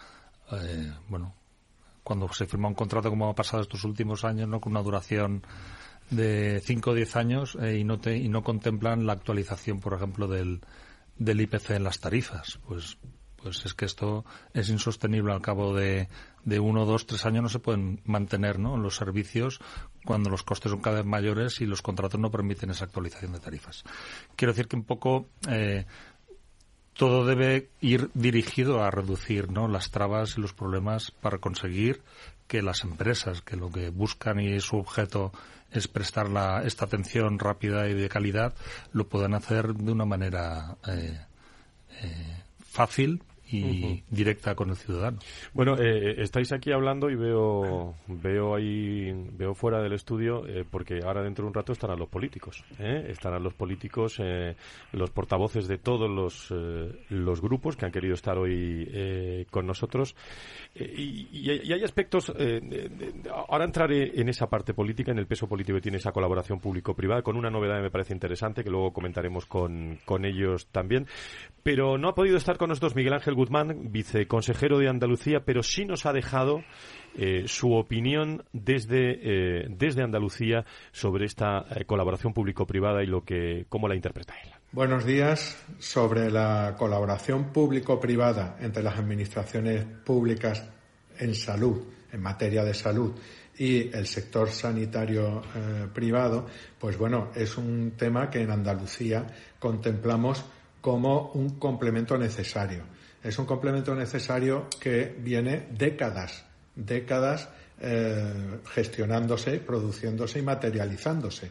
[0.53, 1.35] eh, bueno,
[2.03, 4.61] cuando se firma un contrato como ha pasado estos últimos años, ¿no?
[4.61, 5.43] con una duración
[6.11, 9.95] de 5 o 10 años eh, y, no te, y no contemplan la actualización, por
[9.95, 10.61] ejemplo, del,
[11.17, 12.59] del IPC en las tarifas.
[12.67, 12.99] Pues
[13.43, 16.09] pues es que esto es insostenible al cabo de,
[16.45, 18.77] de uno, dos, tres años no se pueden mantener ¿no?
[18.77, 19.61] los servicios
[20.05, 23.41] cuando los costes son cada vez mayores y los contratos no permiten esa actualización de
[23.41, 23.83] tarifas.
[24.37, 25.87] Quiero decir que un poco eh,
[26.95, 29.69] todo debe ir dirigido a reducir ¿no?
[29.69, 32.03] las trabas y los problemas para conseguir
[32.47, 35.33] que las empresas, que lo que buscan y su objeto
[35.71, 38.55] es prestar la, esta atención rápida y de calidad,
[38.93, 41.19] lo puedan hacer de una manera eh,
[42.03, 43.23] eh, fácil,
[43.53, 45.19] y directa con el ciudadano.
[45.53, 51.01] Bueno, eh, estáis aquí hablando y veo veo ahí veo fuera del estudio eh, porque
[51.05, 53.07] ahora dentro de un rato estarán los políticos, ¿eh?
[53.09, 54.21] estarán los políticos,
[54.93, 56.53] los portavoces de todos los
[57.11, 60.15] los grupos que han querido estar hoy con nosotros
[60.75, 62.33] y, hay aspectos.
[63.49, 67.23] ahora entraré en esa parte política, en el peso político que tiene esa colaboración público-privada
[67.23, 71.07] con una novedad que me parece interesante que luego comentaremos con con ellos también,
[71.63, 75.85] pero no ha podido estar con nosotros Miguel Ángel Guzmán, viceconsejero de Andalucía, pero sí
[75.85, 76.63] nos ha dejado
[77.17, 83.67] eh, su opinión desde, eh, desde Andalucía sobre esta eh, colaboración público-privada y lo que,
[83.69, 84.51] cómo la interpreta él.
[84.71, 85.61] Buenos días.
[85.81, 90.65] Sobre la colaboración público-privada entre las administraciones públicas
[91.19, 93.13] en salud, en materia de salud,
[93.59, 95.43] y el sector sanitario
[95.93, 96.47] privado,
[96.79, 99.27] pues bueno, es un tema que en Andalucía
[99.59, 100.45] contemplamos
[100.81, 102.85] como un complemento necesario
[103.23, 107.49] es un complemento necesario que viene décadas, décadas
[107.81, 111.51] eh, gestionándose, produciéndose y materializándose.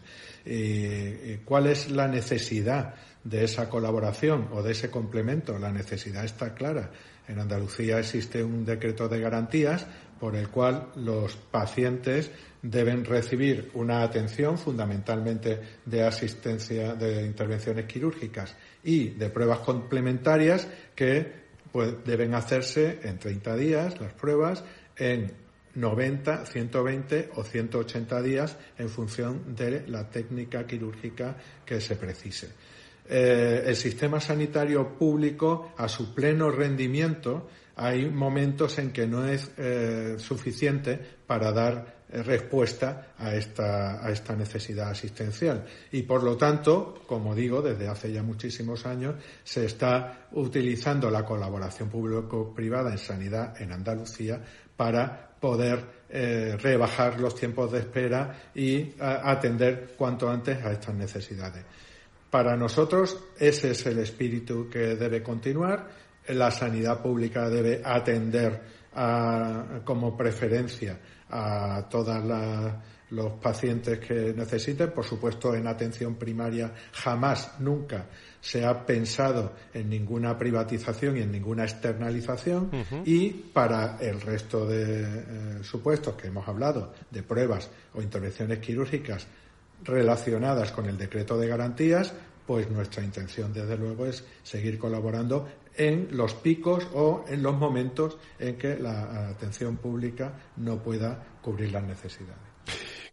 [1.45, 5.57] ¿Cuál es la necesidad de esa colaboración o de ese complemento?
[5.59, 6.91] La necesidad está clara.
[7.27, 9.85] En Andalucía existe un decreto de garantías
[10.19, 12.31] por el cual los pacientes
[12.61, 21.40] deben recibir una atención fundamentalmente de asistencia de intervenciones quirúrgicas y de pruebas complementarias que
[21.71, 24.63] pues deben hacerse en 30 días las pruebas,
[24.97, 25.31] en
[25.75, 32.49] 90, 120 o 180 días en función de la técnica quirúrgica que se precise.
[33.07, 39.51] Eh, el sistema sanitario público, a su pleno rendimiento, hay momentos en que no es
[39.57, 45.65] eh, suficiente para dar respuesta a esta, a esta necesidad asistencial.
[45.91, 51.23] Y por lo tanto, como digo, desde hace ya muchísimos años se está utilizando la
[51.23, 54.41] colaboración público-privada en sanidad en Andalucía
[54.75, 61.63] para poder eh, rebajar los tiempos de espera y atender cuanto antes a estas necesidades.
[62.29, 65.89] Para nosotros ese es el espíritu que debe continuar.
[66.31, 68.61] La sanidad pública debe atender
[69.83, 70.97] como preferencia
[71.29, 72.23] a todos
[73.11, 74.91] los pacientes que necesiten.
[74.91, 78.07] Por supuesto, en atención primaria jamás, nunca
[78.39, 82.69] se ha pensado en ninguna privatización y en ninguna externalización.
[83.05, 89.27] Y para el resto de eh, supuestos que hemos hablado, de pruebas o intervenciones quirúrgicas
[89.83, 92.13] relacionadas con el decreto de garantías,
[92.51, 98.17] pues nuestra intención, desde luego, es seguir colaborando en los picos o en los momentos
[98.39, 102.50] en que la atención pública no pueda cubrir las necesidades.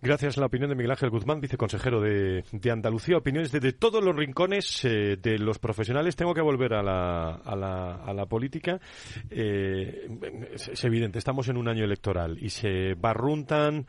[0.00, 3.16] Gracias a la opinión de Miguel Ángel Guzmán, viceconsejero de, Andalucía.
[3.16, 6.14] Opiniones de, todos los rincones eh, de los profesionales.
[6.14, 8.80] Tengo que volver a la, a la, a la política.
[9.28, 10.08] Eh,
[10.52, 13.86] es, evidente, estamos en un año electoral y se barruntan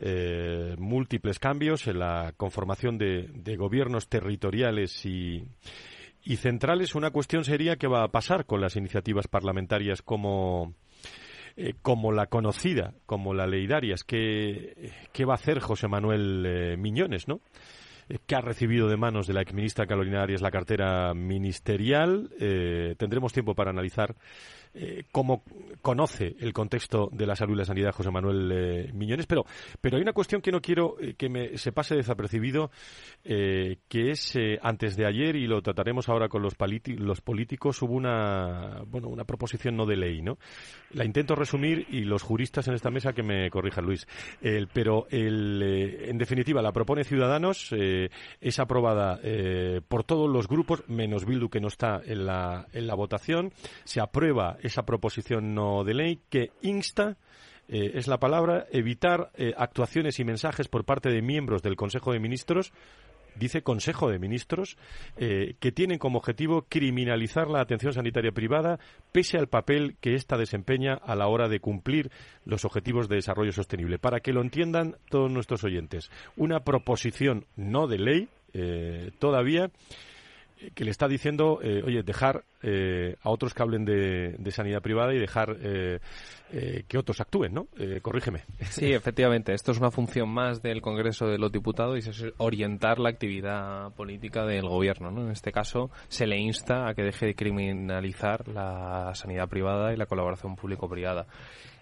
[0.00, 5.44] eh, múltiples cambios en la conformación de, de gobiernos territoriales y,
[6.24, 6.96] y centrales.
[6.96, 10.74] Una cuestión sería qué va a pasar con las iniciativas parlamentarias como,
[11.56, 14.04] eh, como la conocida, como la ley Darias.
[14.04, 17.40] ¿Qué, qué va a hacer José Manuel eh, Miñones, no?
[18.08, 22.30] Eh, que ha recibido de manos de la exministra Carolina Arias la cartera ministerial.
[22.98, 24.16] tendremos tiempo para analizar
[24.74, 25.42] eh, cómo
[25.82, 29.44] conoce el contexto de la salud y la sanidad José Manuel eh, Miñones, pero,
[29.82, 32.70] pero hay una cuestión que no quiero eh, que me, se pase desapercibido,
[33.22, 36.56] que es antes de ayer, y lo trataremos ahora con los,
[36.86, 40.38] los políticos, hubo una, bueno, una proposición no de ley, ¿no?
[40.92, 44.06] La intento resumir y los juristas en esta mesa que me corrijan, Luis.
[44.72, 45.62] pero, el,
[46.02, 49.20] en definitiva, la propone Ciudadanos, es aprobada
[49.88, 53.52] por todos los grupos, menos Bildu, que no está en la, en la votación,
[53.84, 57.16] se aprueba esa proposición no de ley que insta
[57.68, 62.12] eh, es la palabra, evitar eh, actuaciones y mensajes por parte de miembros del Consejo
[62.12, 62.72] de Ministros
[63.34, 64.76] dice Consejo de Ministros,
[65.16, 68.78] eh, que tienen como objetivo criminalizar la atención sanitaria privada
[69.10, 72.10] pese al papel que ésta desempeña a la hora de cumplir
[72.44, 73.98] los objetivos de desarrollo sostenible.
[73.98, 78.28] Para que lo entiendan todos nuestros oyentes, una proposición no de ley
[79.18, 79.70] todavía
[80.74, 85.14] que le está diciendo, eh, oye, dejar eh, a otros que hablen de, sanidad privada
[85.14, 86.00] y dejar eh,
[86.86, 87.66] que otros actúen, ¿no?
[88.02, 88.44] corrígeme.
[88.60, 89.54] Sí, efectivamente.
[89.54, 93.92] Esto es una función más del Congreso de los Diputados y es orientar la actividad
[93.94, 95.22] política del Gobierno, ¿no?
[95.22, 99.96] En este caso, se le insta a que deje de criminalizar la sanidad privada y
[99.96, 101.26] la colaboración público-privada.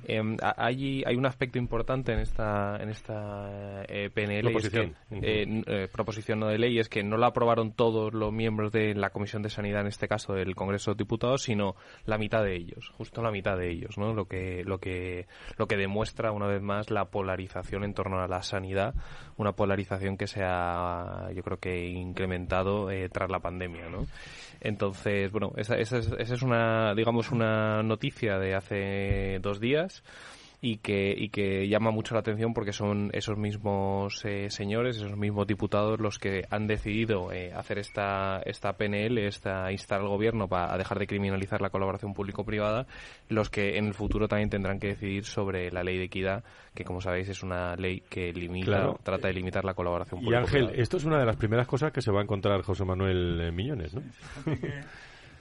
[0.04, 4.94] Eh, hay, hay un aspecto importante en esta, en esta eh, PNL, proposición.
[5.10, 8.94] Eh, eh, proposición no de ley, es que no la aprobaron todos los miembros de
[8.94, 11.74] la Comisión de Sanidad, en este caso del Congreso de Diputados, sino
[12.06, 14.14] la mitad de ellos, justo la mitad de ellos, ¿no?
[14.14, 15.26] Lo que, lo que,
[15.56, 18.94] lo que demuestra una vez más la polarización en torno a la sanidad,
[19.36, 24.06] una polarización que se ha, yo creo que incrementado tras la pandemia, ¿no?
[24.60, 30.02] Entonces, bueno, esa, esa, es, esa es una, digamos, una noticia de hace dos días
[30.62, 35.16] y que, y que llama mucho la atención porque son esos mismos eh, señores, esos
[35.16, 40.48] mismos diputados los que han decidido eh, hacer esta, esta PNL, esta instar al gobierno
[40.48, 42.86] para dejar de criminalizar la colaboración público-privada,
[43.28, 46.44] los que en el futuro también tendrán que decidir sobre la ley de equidad,
[46.74, 50.58] que como sabéis es una ley que limita, trata de limitar la colaboración público-privada.
[50.58, 52.84] Y Ángel, esto es una de las primeras cosas que se va a encontrar José
[52.84, 54.02] Manuel eh, Miñones, ¿no?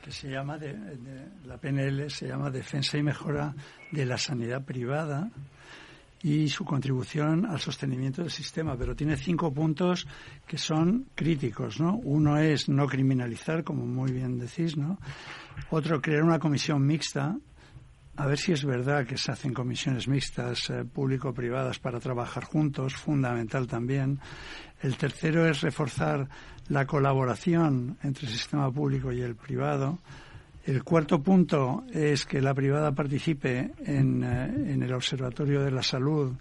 [0.02, 0.76] Que se llama, de,
[1.46, 3.54] la PNL se llama Defensa y Mejora
[3.92, 5.30] de la Sanidad Privada
[6.22, 10.06] y su contribución al sostenimiento del sistema, pero tiene cinco puntos
[10.46, 11.96] que son críticos, ¿no?
[12.04, 15.00] Uno es no criminalizar, como muy bien decís, ¿no?
[15.70, 17.38] Otro, crear una comisión mixta,
[18.20, 22.94] a ver si es verdad que se hacen comisiones mixtas eh, público-privadas para trabajar juntos,
[22.94, 24.20] fundamental también.
[24.82, 26.28] El tercero es reforzar
[26.68, 30.00] la colaboración entre el sistema público y el privado.
[30.66, 36.34] El cuarto punto es que la privada participe en, eh, el Observatorio de la Salud,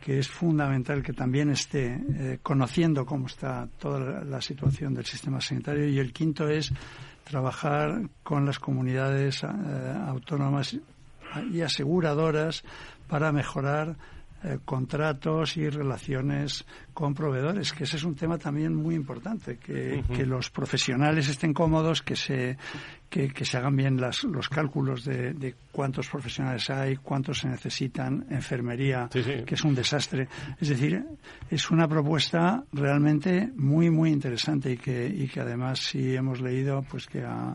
[0.00, 5.40] que es fundamental que también esté eh, conociendo cómo está toda la, situación del sistema
[5.40, 5.86] sanitario.
[5.88, 6.72] Y el quinto es
[7.22, 10.76] trabajar con las comunidades autónomas
[11.50, 12.64] y aseguradoras
[13.08, 13.96] para mejorar
[14.44, 20.02] eh, contratos y relaciones con proveedores, que ese es un tema también muy importante, que,
[20.26, 22.58] los profesionales estén cómodos, que se,
[23.08, 29.08] que, se hagan bien las, los cálculos de, cuántos profesionales hay, cuántos se necesitan, enfermería,
[29.12, 30.26] que es un desastre.
[30.60, 31.04] Es decir,
[31.48, 36.82] es una propuesta realmente muy, muy interesante y que, y que además si hemos leído,
[36.90, 37.54] pues que ha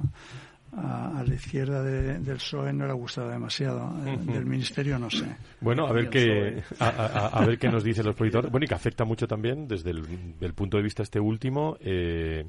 [0.77, 3.93] a, la izquierda del PSOE no le ha gustado demasiado.
[4.05, 5.25] Eh, del Ministerio no sé.
[5.59, 8.51] Bueno, a ver qué a, ver qué nos dicen los proyectores.
[8.51, 11.77] Bueno, y que afecta mucho también desde el punto de vista este último.
[11.81, 12.45] Eh,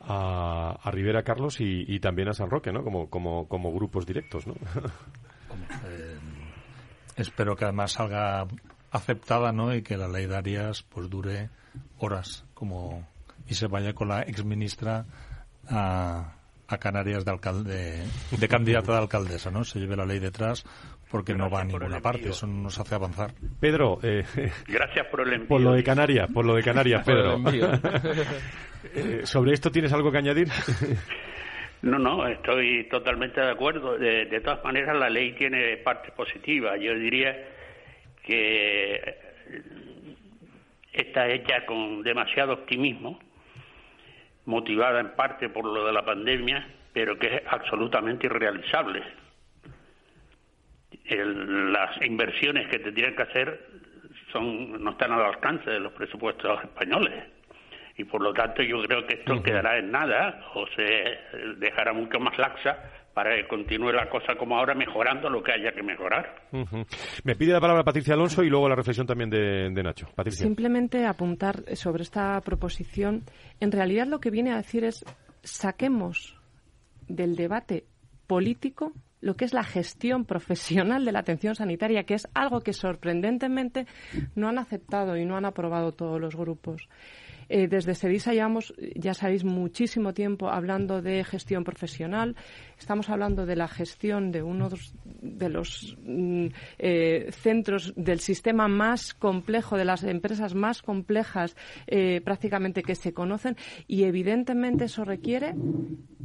[0.00, 2.84] a, a, Rivera Carlos y, también a San Roque, ¿no?
[2.84, 4.54] Como, como, como grupos directos, ¿no?
[5.84, 6.18] Eh,
[7.16, 8.46] espero que además salga
[8.90, 9.74] aceptada, ¿no?
[9.74, 11.50] Y que la ley de Arias pues dure
[11.98, 13.06] horas, como
[13.48, 15.06] y se vaya con la exministra
[15.68, 16.35] a,
[16.68, 19.64] a Canarias de, alcalde, de candidata de alcaldesa, ¿no?
[19.64, 20.64] Se lleve la ley detrás
[21.10, 23.32] porque no va a ninguna parte, eso nos hace avanzar.
[23.60, 24.24] Pedro, eh,
[24.66, 25.48] gracias por el envío.
[25.48, 27.38] Por lo de Canarias, por lo de Canarias, Pedro.
[28.94, 30.48] Eh, ¿Sobre esto tienes algo que añadir?
[31.82, 33.98] No, no, estoy totalmente de acuerdo.
[33.98, 36.76] De, de, todas maneras, la ley tiene parte positiva.
[36.78, 37.36] Yo diría
[38.24, 39.18] que
[40.92, 43.20] está hecha con demasiado optimismo
[44.46, 49.02] motivada en parte por lo de la pandemia, pero que es absolutamente irrealizable.
[51.08, 53.68] las inversiones que tendrían que hacer
[54.32, 57.24] son, no están al alcance de los presupuestos españoles.
[57.98, 61.18] Y por lo tanto yo creo que esto quedará en nada o se
[61.56, 62.78] dejará mucho más laxa
[63.16, 66.42] para que continúe la cosa como ahora, mejorando lo que haya que mejorar.
[67.24, 70.06] Me pide la palabra Patricia Alonso y luego la reflexión también de, Nacho.
[70.14, 70.44] Patricia.
[70.44, 73.22] Simplemente apuntar sobre esta proposición.
[73.58, 75.02] En realidad lo que viene a decir es
[75.42, 76.38] saquemos
[77.08, 77.86] del debate
[78.26, 78.92] político
[79.22, 83.86] lo que es la gestión profesional de la atención sanitaria, que es algo que sorprendentemente
[84.34, 86.86] no han aceptado y no han aprobado todos los grupos.
[87.48, 92.34] Eh, desde SEDISA llevamos, ya sabéis, muchísimo tiempo hablando de gestión profesional.
[92.78, 94.68] Estamos hablando de la gestión de uno
[95.22, 96.46] de los mm,
[96.78, 101.56] eh, centros del sistema más complejo, de las empresas más complejas
[101.86, 103.56] eh, prácticamente que se conocen
[103.86, 105.54] y evidentemente eso requiere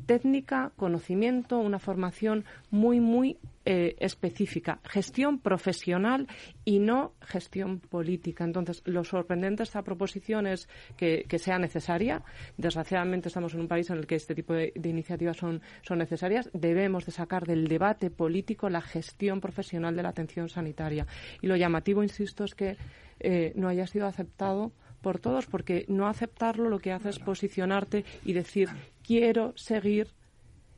[0.06, 6.28] técnica, conocimiento, una formación muy, muy eh, específica, gestión profesional
[6.66, 8.44] y no gestión política.
[8.44, 12.24] Entonces, lo sorprendente de esta proposición es que, sea necesaria.
[12.58, 16.41] Desgraciadamente estamos en un país en el que este tipo de, iniciativas son, son necesarias.
[16.54, 21.08] Debemos de sacar del debate político la gestión profesional de la atención sanitaria.
[21.42, 22.78] Y lo llamativo, insisto, es que
[23.20, 24.72] eh, no haya sido aceptado
[25.02, 28.70] por todos, porque no aceptarlo lo que hace es posicionarte y decir
[29.04, 30.08] quiero seguir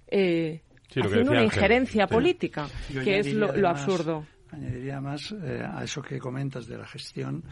[0.07, 0.61] eh,
[0.95, 2.67] haciendo una injerencia política,
[3.03, 4.25] que es lo, absurdo.
[4.53, 7.43] Añadiría más eh, a eso que comentas de la gestión,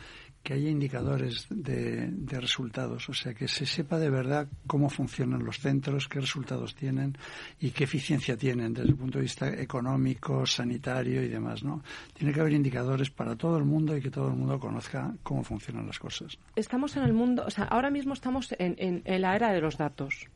[0.43, 5.59] que haya indicadores de, resultados, o sea, que se sepa de verdad cómo funcionan los
[5.59, 7.15] centros, qué resultados tienen
[7.59, 11.83] y qué eficiencia tienen desde el punto de vista económico, sanitario y demás, ¿no?
[12.13, 15.43] Tiene que haber indicadores para todo el mundo y que todo el mundo conozca cómo
[15.43, 16.37] funcionan las cosas.
[16.55, 20.27] Estamos en el mundo, o sea, ahora mismo estamos en la era de los datos.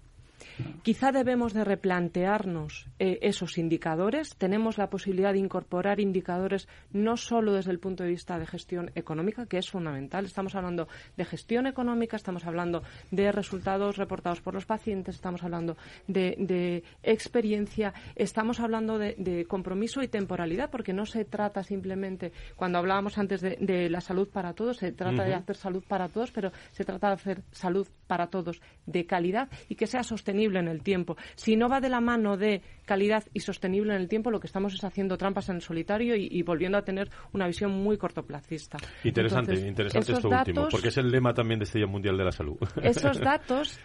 [0.84, 4.36] Quizá debemos de replantearnos eh, esos indicadores.
[4.38, 8.92] Tenemos la posibilidad de incorporar indicadores no solo desde el punto de vista de gestión
[8.96, 10.26] económica, que es fundamental.
[10.26, 15.76] Estamos hablando de gestión económica, estamos hablando de resultados reportados por los pacientes, estamos hablando
[16.08, 23.18] de, experiencia, estamos hablando de, compromiso y temporalidad, porque no se trata simplemente, cuando hablábamos
[23.18, 26.86] antes de, la salud para todos, se trata de hacer salud para todos, pero se
[26.86, 31.18] trata de hacer salud para todos de calidad y que sea sostenible en el tiempo.
[31.36, 34.48] Si no va de la mano de calidad y sostenible en el tiempo, lo que
[34.48, 38.78] estamos es haciendo trampas en el solitario y, volviendo a tener una visión muy cortoplacista.
[39.04, 42.32] Interesante, interesante esto último, porque es el lema también de este Día Mundial de la
[42.32, 42.58] Salud.
[42.82, 43.80] Esos datos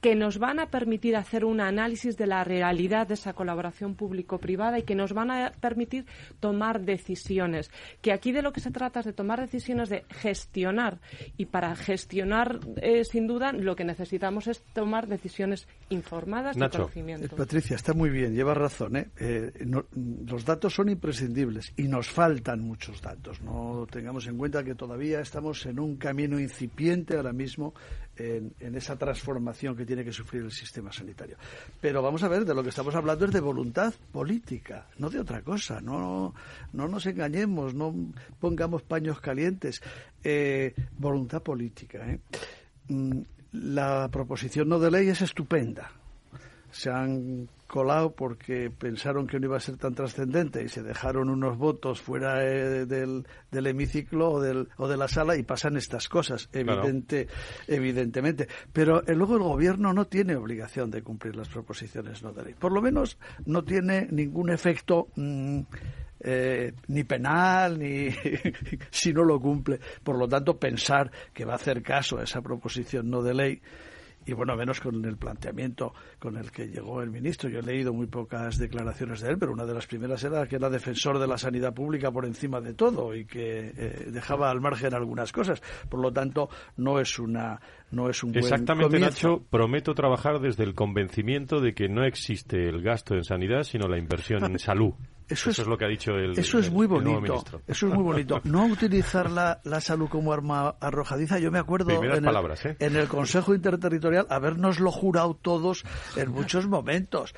[0.00, 4.78] que nos van a permitir hacer un análisis de la realidad de esa colaboración público-privada
[4.78, 6.06] y que nos van a permitir
[6.40, 7.70] tomar decisiones.
[8.00, 11.00] Que aquí de lo que se trata es de tomar decisiones de gestionar
[11.36, 17.26] y para gestionar, eh, sin duda, lo que necesitamos es tomar decisiones informadas de conocimiento.
[17.26, 18.96] Eh, Patricia, está muy bien, lleva razón.
[18.96, 19.10] ¿eh?
[20.26, 23.40] los datos son imprescindibles y nos faltan muchos datos.
[23.42, 27.74] No tengamos en cuenta que todavía estamos en un camino incipiente ahora mismo
[28.20, 31.36] en, esa transformación que tiene que sufrir el sistema sanitario.
[31.80, 35.20] Pero vamos a ver, de lo que estamos hablando es de voluntad política, no de
[35.20, 35.80] otra cosa.
[35.80, 36.34] No,
[36.72, 37.94] no nos engañemos, no
[38.38, 39.82] pongamos paños calientes.
[40.22, 42.06] Eh, voluntad política.
[42.06, 42.20] ¿eh?
[42.88, 43.20] Mm,
[43.52, 45.90] la proposición no de ley es estupenda.
[46.70, 51.30] Se han colado porque pensaron que no iba a ser tan trascendente y se dejaron
[51.30, 55.76] unos votos fuera eh, del, del, hemiciclo o, del, o de la sala y pasan
[55.76, 57.28] estas cosas, evidente,
[57.68, 58.48] evidentemente.
[58.72, 62.54] Pero eh, luego el gobierno no tiene obligación de cumplir las proposiciones no de ley.
[62.58, 65.08] Por lo menos no tiene ningún efecto.
[65.14, 65.60] Mm,
[66.22, 68.10] eh, ni penal ni
[68.90, 69.80] si no lo cumple.
[70.02, 73.62] Por lo tanto, pensar que va a hacer caso a esa proposición no de ley
[74.30, 77.50] y bueno, menos con el planteamiento con el que llegó el ministro.
[77.50, 80.54] Yo he leído muy pocas declaraciones de él, pero una de las primeras era que
[80.54, 84.60] era defensor de la sanidad pública por encima de todo y que eh, dejaba al
[84.60, 85.60] margen algunas cosas.
[85.88, 87.60] Por lo tanto, no es una
[87.90, 89.44] no es un Exactamente, Nacho.
[89.50, 93.98] Prometo trabajar desde el convencimiento de que no existe el gasto en sanidad, sino la
[93.98, 94.92] inversión en salud.
[95.28, 97.44] Eso, es, lo que ha dicho el, eso es muy bonito.
[97.68, 98.40] Eso es muy bonito.
[98.44, 101.38] No utilizar la, la, salud como arma arrojadiza.
[101.38, 102.76] Yo me acuerdo en el, ¿eh?
[102.80, 105.84] en el Consejo Interterritorial habernoslo jurado todos
[106.16, 107.32] en muchos momentos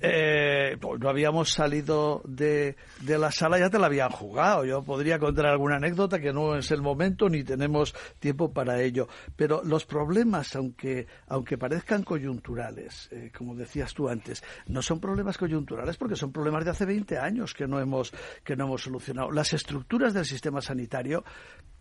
[0.00, 4.64] eh, pues no habíamos salido de, de, la sala, ya te la habían jugado.
[4.64, 9.06] Yo podría contar alguna anécdota que no es el momento ni tenemos tiempo para ello.
[9.36, 15.38] Pero los problemas, aunque, aunque parezcan coyunturales, eh, como decías tú antes, no son problemas
[15.38, 18.12] coyunturales porque son problemas de hace 20 años que no hemos,
[18.42, 19.30] que no hemos solucionado.
[19.30, 21.24] Las estructuras del sistema sanitario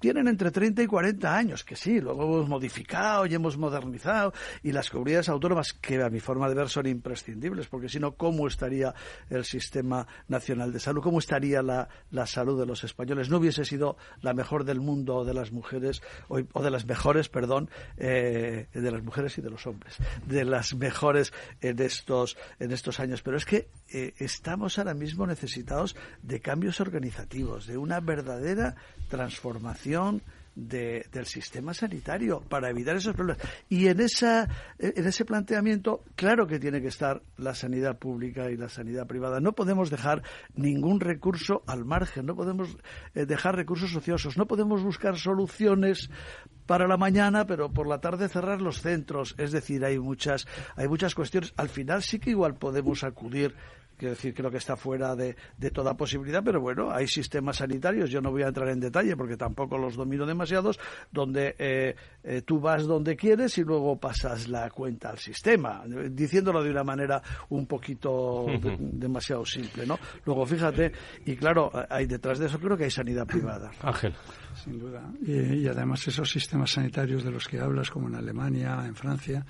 [0.01, 4.33] tienen entre 30 y 40 años, que sí, luego hemos modificado y hemos modernizado,
[4.63, 8.13] y las comunidades autónomas, que a mi forma de ver son imprescindibles, porque si no,
[8.15, 8.93] ¿cómo estaría
[9.29, 11.03] el sistema nacional de salud?
[11.03, 11.87] ¿Cómo estaría la,
[12.25, 13.29] salud de los españoles?
[13.29, 17.29] No hubiese sido la mejor del mundo o de las mujeres, o, de las mejores,
[17.29, 21.31] perdón, eh, de las mujeres y de los hombres, de las mejores
[21.61, 23.21] en estos, en estos años.
[23.21, 28.75] Pero es que eh, estamos ahora mismo necesitados de cambios organizativos, de una verdadera
[29.07, 29.90] transformación
[30.55, 33.41] del sistema sanitario para evitar esos problemas.
[33.69, 38.57] Y en, esa, en ese planteamiento, claro que tiene que estar la sanidad pública y
[38.57, 39.39] la sanidad privada.
[39.39, 40.23] No podemos dejar
[40.55, 42.77] ningún recurso al margen, no podemos
[43.15, 46.09] eh, dejar recursos ociosos, no podemos buscar soluciones
[46.65, 49.35] para la mañana, pero por la tarde cerrar los centros.
[49.37, 51.53] Es decir, hay muchas, hay muchas cuestiones.
[51.57, 53.55] Al final sí que igual podemos acudir
[54.01, 55.35] quiero decir, creo que está fuera de,
[55.71, 59.37] toda posibilidad, pero bueno, hay sistemas sanitarios, yo no voy a entrar en detalle porque
[59.37, 60.79] tampoco los domino demasiados,
[61.11, 66.63] donde eh, eh, tú vas donde quieres y luego pasas la cuenta al sistema, diciéndolo
[66.63, 68.47] de una manera un poquito
[68.79, 69.99] demasiado simple, ¿no?
[70.25, 70.91] Luego fíjate,
[71.27, 73.69] y claro, hay detrás de eso creo que hay sanidad privada.
[73.83, 74.15] Ángel.
[74.63, 75.11] Sin duda.
[75.25, 79.45] Y, además esos sistemas sanitarios de los que hablas, como en Alemania, en Francia,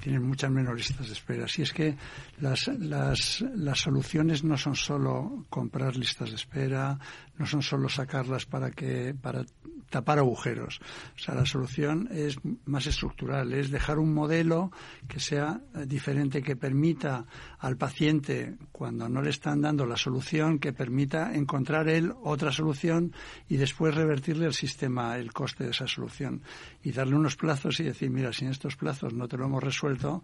[0.00, 1.46] tienen muchas menos listas de espera.
[1.46, 1.96] Si es que
[2.40, 6.98] las, las, las soluciones no son solo comprar listas de espera,
[7.40, 9.46] no son solo sacarlas para que para
[9.88, 10.78] tapar agujeros.
[11.16, 12.36] O sea, la solución es
[12.66, 14.70] más estructural, es dejar un modelo
[15.08, 17.24] que sea eh, diferente, que permita
[17.58, 23.12] al paciente, cuando no le están dando la solución, que permita encontrar él otra solución
[23.48, 26.42] y después revertirle al sistema el coste de esa solución.
[26.82, 29.64] Y darle unos plazos y decir, mira, si en estos plazos no te lo hemos
[29.64, 30.22] resuelto,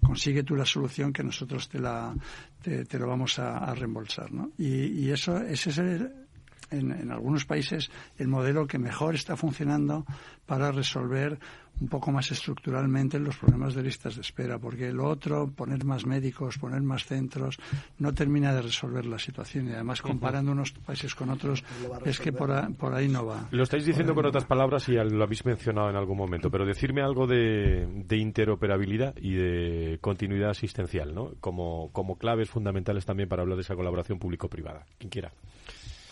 [0.00, 2.14] consigue tú la solución que nosotros te, la,
[2.62, 4.32] te, lo vamos a, reembolsar.
[4.32, 4.52] ¿no?
[4.56, 6.23] Y, y eso, ese es el,
[6.70, 10.04] en, algunos países el modelo que mejor está funcionando
[10.46, 11.38] para resolver
[11.80, 16.06] un poco más estructuralmente los problemas de listas de espera, porque lo otro, poner más
[16.06, 17.58] médicos, poner más centros,
[17.98, 19.68] no termina de resolver la situación.
[19.68, 21.64] Y además, comparando unos países con otros,
[22.04, 23.48] es que por, ahí no va.
[23.50, 27.02] Lo estáis diciendo con otras palabras y lo habéis mencionado en algún momento, pero decirme
[27.02, 31.32] algo de, interoperabilidad y de continuidad asistencial, ¿no?
[31.40, 34.86] Como, como claves fundamentales también para hablar de esa colaboración público-privada.
[34.98, 35.32] Quien quiera.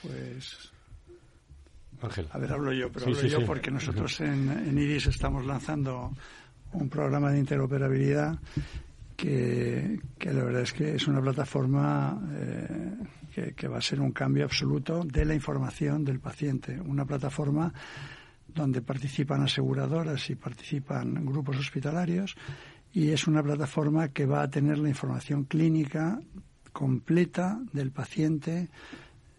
[0.03, 0.73] Pues.
[2.03, 2.27] Ángel.
[2.33, 6.13] A ver, hablo yo, pero hablo yo porque nosotros en, IRIS estamos lanzando
[6.73, 8.39] un programa de interoperabilidad
[9.17, 12.97] que, la verdad es que es una plataforma eh,
[13.33, 16.81] que, que, va a ser un cambio absoluto de la información del paciente.
[16.81, 17.73] Una plataforma
[18.49, 22.37] donde participan aseguradoras y participan grupos hospitalarios
[22.93, 26.21] y es una plataforma que va a tener la información clínica
[26.73, 28.69] completa del paciente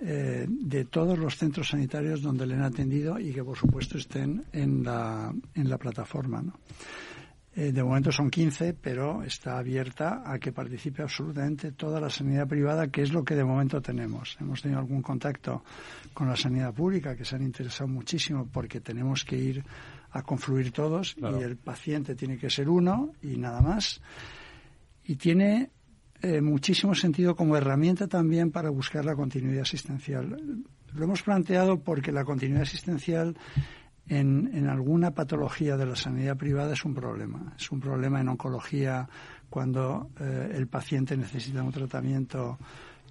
[0.05, 4.43] eh, de todos los centros sanitarios donde le han atendido y que, por supuesto, estén
[4.51, 6.43] en la, en la plataforma.
[7.55, 12.47] Eh, de momento son 15, pero está abierta a que participe absolutamente toda la sanidad
[12.47, 14.35] privada, que es lo que de momento tenemos.
[14.41, 15.63] Hemos tenido algún contacto
[16.13, 19.63] con la sanidad pública, que se han interesado muchísimo porque tenemos que ir
[20.11, 24.01] a confluir todos y el paciente tiene que ser uno y nada más.
[25.05, 25.69] Y tiene
[26.23, 30.37] eh, muchísimo sentido como herramienta también para buscar la continuidad asistencial.
[30.93, 33.35] Lo hemos planteado porque la continuidad asistencial
[34.07, 37.53] en, en, alguna patología de la sanidad privada es un problema.
[37.57, 39.07] Es un problema en oncología
[39.49, 42.57] cuando eh, el paciente necesita un tratamiento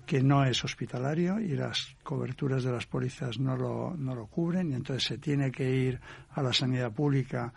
[0.06, 4.72] que no es hospitalario y las coberturas de las pólizas no lo, no lo cubren
[4.72, 6.00] y entonces se tiene que ir
[6.30, 7.52] a la sanidad pública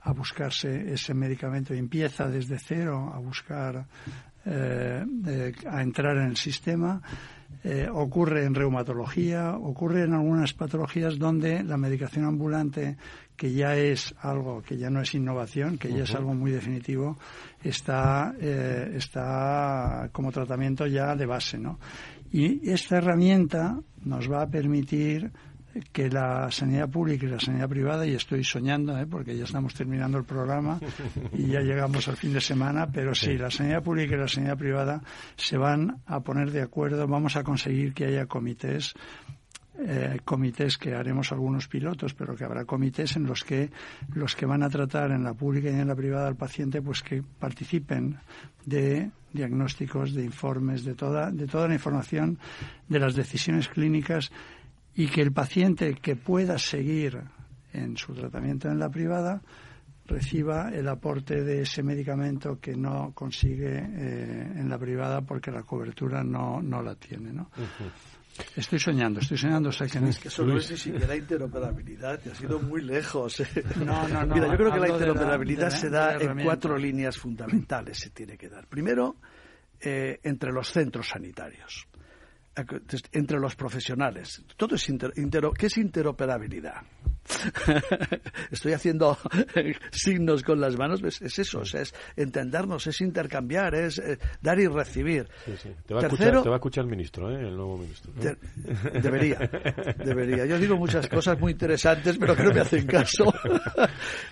[0.00, 3.86] a buscarse ese medicamento y empieza desde cero a buscar
[4.48, 7.02] a entrar en el sistema.
[7.64, 12.96] Eh, ocurre en reumatología, ocurre en algunas patologías donde la medicación ambulante,
[13.36, 17.18] que ya es algo, que ya no es innovación, que ya es algo muy definitivo,
[17.62, 21.58] está, eh, está como tratamiento ya de base.
[21.58, 21.80] ¿no?
[22.30, 25.32] Y esta herramienta nos va a permitir
[25.92, 29.06] que la sanidad pública y la sanidad privada, y estoy soñando, ¿eh?
[29.06, 30.80] porque ya estamos terminando el programa
[31.32, 34.56] y ya llegamos al fin de semana, pero sí, la sanidad pública y la sanidad
[34.56, 35.02] privada
[35.36, 38.94] se van a poner de acuerdo, vamos a conseguir que haya comités
[39.80, 43.70] eh, comités que haremos algunos pilotos, pero que habrá comités en los que
[44.12, 47.00] los que van a tratar en la pública y en la privada al paciente, pues
[47.00, 48.18] que participen
[48.66, 52.40] de diagnósticos, de informes, de toda, de toda la información
[52.88, 54.32] de las decisiones clínicas
[54.98, 57.22] y que el paciente que pueda seguir
[57.72, 59.40] en su tratamiento en la privada
[60.06, 65.62] reciba el aporte de ese medicamento que no consigue eh, en la privada porque la
[65.62, 67.32] cobertura no, no la tiene.
[67.32, 67.48] ¿no?
[68.56, 69.68] Estoy soñando, estoy soñando.
[69.68, 73.38] O sea, que es que solo es si la interoperabilidad, te ha sido muy lejos.
[73.38, 73.46] ¿eh?
[73.76, 74.34] No, no, no.
[74.34, 78.48] Mira, yo creo que la interoperabilidad se da en cuatro líneas fundamentales, se tiene que
[78.48, 78.66] dar.
[78.66, 79.14] Primero,
[79.80, 81.86] eh, entre los centros sanitarios
[83.12, 84.42] entre los profesionales.
[84.56, 84.88] Todo es
[85.52, 86.82] ¿Qué es interoperabilidad?
[88.50, 89.18] Estoy haciendo
[89.90, 95.28] signos con las manos, es, eso, es entendernos, es intercambiar, es eh, dar y recibir.
[95.86, 97.48] Te, va Tercero, te, va a escuchar el ministro, ¿eh?
[97.48, 98.12] el nuevo ministro.
[99.02, 99.38] debería,
[100.04, 100.46] debería.
[100.46, 103.32] Yo digo muchas cosas muy interesantes, pero que no me hacen caso.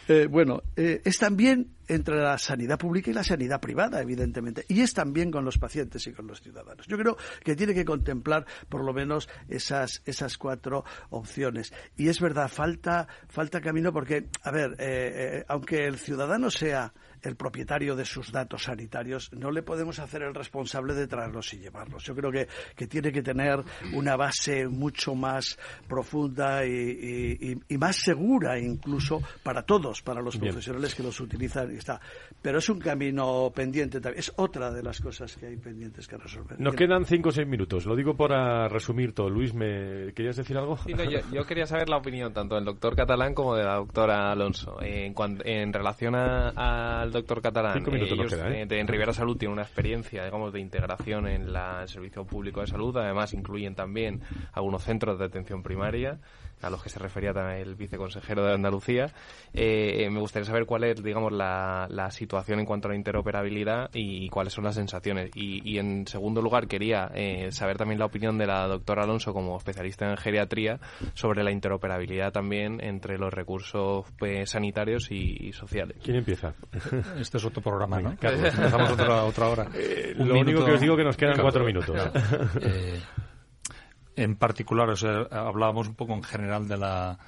[0.09, 4.81] Eh, bueno, eh, es también entre la sanidad pública y la sanidad privada, evidentemente, y
[4.81, 6.87] es también con los pacientes y con los ciudadanos.
[6.87, 11.73] Yo creo que tiene que contemplar por lo menos esas, esas cuatro opciones.
[11.97, 12.86] Y es verdad, falta,
[13.29, 14.79] falta camino porque, a ver, eh,
[15.39, 16.93] eh, aunque el ciudadano sea
[17.27, 21.59] el propietario de sus datos sanitarios, no le podemos hacer el responsable de traerlos y
[21.59, 22.05] llevarlos.
[22.05, 23.63] Yo creo que, que tiene que tener
[23.93, 25.59] una base mucho más
[25.89, 32.01] profunda y, más segura incluso para todos, para los profesionales que los utilizan y está.
[32.41, 34.21] Pero es un camino pendiente también.
[34.21, 36.61] Es otra de las cosas que hay pendientes que resolver.
[36.61, 37.87] Nos quedan cinco o seis minutos.
[37.87, 39.29] Lo digo para resumir todo.
[39.29, 40.79] Luis, ¿me querías decir algo?
[40.87, 44.81] yo, quería saber la opinión tanto del doctor Catalán como de la doctora Alonso.
[44.81, 45.15] En,
[45.45, 48.67] en relación al doctor Catalán, ¿eh?
[48.69, 52.67] en Rivera Salud tiene una experiencia, digamos, de integración en la, el servicio público de
[52.67, 52.97] salud.
[52.97, 54.21] Además, incluyen también
[54.53, 56.19] algunos centros de atención primaria
[56.67, 59.11] a los que se refería también el viceconsejero de Andalucía.
[59.53, 64.29] Eh, me gustaría saber cuál es, digamos, la, situación en cuanto a la interoperabilidad y,
[64.29, 65.31] cuáles son las sensaciones.
[65.35, 69.57] Y, en segundo lugar, quería eh, saber también la opinión de la doctora Alonso como
[69.57, 70.79] especialista en geriatría
[71.15, 75.97] sobre la interoperabilidad también entre los recursos pues, sanitarios y, sociales.
[76.03, 76.55] ¿Quién empieza?
[77.21, 78.11] Este es otro programa, ¿no?
[78.11, 79.67] empezamos otra, otra hora.
[79.75, 81.97] Eh, lo único que os digo es que nos quedan cuatro minutos.
[84.17, 87.19] en particular, o sea, hablábamos un poco en general de la,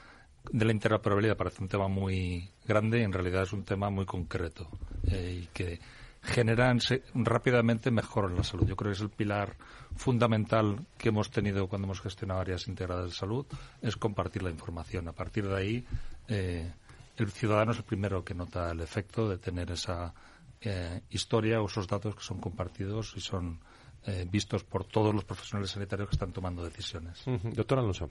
[0.51, 4.07] de la interoperabilidad, parece un tema muy grande y en realidad es un tema muy
[4.07, 4.69] concreto
[5.07, 5.79] eh, y que
[6.23, 6.81] generan
[7.15, 8.67] rápidamente mejor en la salud.
[8.67, 9.57] Yo creo que es el pilar
[9.97, 13.47] fundamental que hemos tenido cuando hemos gestionado áreas integradas de salud,
[13.83, 15.09] es compartir la información.
[15.09, 15.87] A partir de ahí,
[16.27, 16.73] eh,
[17.17, 20.15] el ciudadano es el primero que nota el efecto de tener esa
[20.61, 23.61] eh, historia o esos datos que son compartidos y son
[24.07, 27.23] eh, vistos por todos los profesionales sanitarios que están tomando decisiones.
[27.55, 28.11] Doctor Alonso.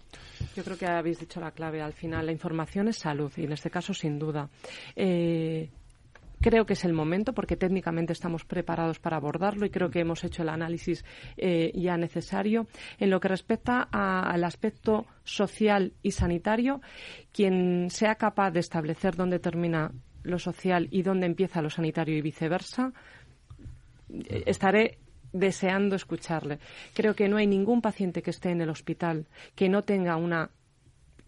[0.56, 1.82] Yo creo que habéis dicho la clave.
[1.82, 4.50] Al final, la información es salud y en este caso, sin duda.
[4.96, 5.70] Eh,
[6.42, 10.24] creo que es el momento porque técnicamente estamos preparados para abordarlo y creo que hemos
[10.24, 11.04] hecho el análisis
[11.38, 12.68] eh, ya necesario.
[13.00, 16.82] En lo que respecta al aspecto social y sanitario,
[17.32, 19.92] quien sea capaz de establecer dónde termina
[20.24, 22.92] lo social y dónde empieza lo sanitario y viceversa,
[24.46, 25.00] estaré
[25.34, 26.60] deseando escucharle.
[26.94, 30.52] Creo que no hay ningún paciente que esté en el hospital que no tenga una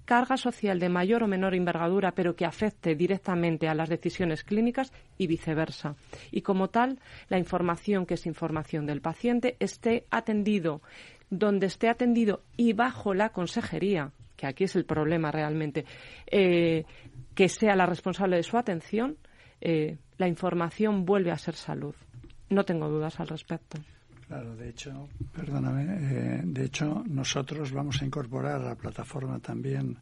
[0.06, 4.92] carga social de mayor o menor envergadura, pero que afecte directamente a las decisiones clínicas
[5.20, 5.96] y viceversa.
[6.32, 6.98] Y como tal,
[7.28, 10.82] la información que es información del paciente esté atendido
[11.30, 15.86] donde esté atendido y bajo la consejería, que aquí es el problema realmente,
[16.26, 16.86] eh,
[17.36, 19.18] que sea la responsable de su atención,
[19.62, 21.96] eh, la información vuelve a ser salud.
[22.50, 23.78] No tengo dudas al respecto.
[24.28, 29.98] Claro, de hecho, perdóname, eh, de hecho nosotros vamos a incorporar a la plataforma también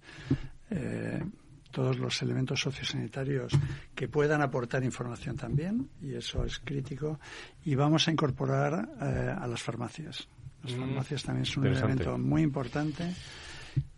[0.69, 1.23] eh,
[1.71, 3.53] todos los elementos sociosanitarios
[3.95, 7.19] que puedan aportar información también, y eso es crítico,
[7.63, 10.27] y vamos a incorporar eh, a las farmacias.
[10.63, 13.13] Las mm, farmacias también son un elemento muy importante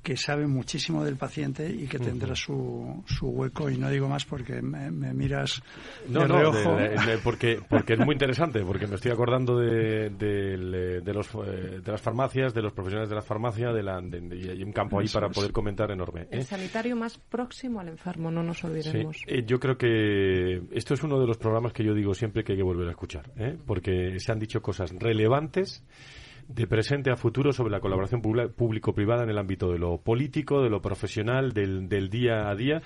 [0.01, 3.69] que sabe muchísimo del paciente y que tendrá su, su hueco.
[3.69, 5.61] Y no digo más porque me, miras
[6.07, 6.51] no, no,
[7.23, 12.01] porque porque es muy interesante porque me estoy acordando de, de, los, eh, de las
[12.01, 15.30] farmacias de los profesionales de la farmacia de la, y hay un campo ahí para
[15.30, 16.43] poder comentar enorme el ¿eh?
[16.43, 19.17] sanitario más próximo al enfermo no nos olvidemos.
[19.27, 22.53] Eh, yo creo que esto es uno de los programas que yo digo siempre que
[22.53, 23.32] hay que volver a escuchar
[23.65, 25.84] porque se han dicho cosas relevantes
[26.49, 30.69] de presente a futuro sobre la colaboración público-privada en el ámbito de lo político, de
[30.69, 32.81] lo profesional, del, del día a día,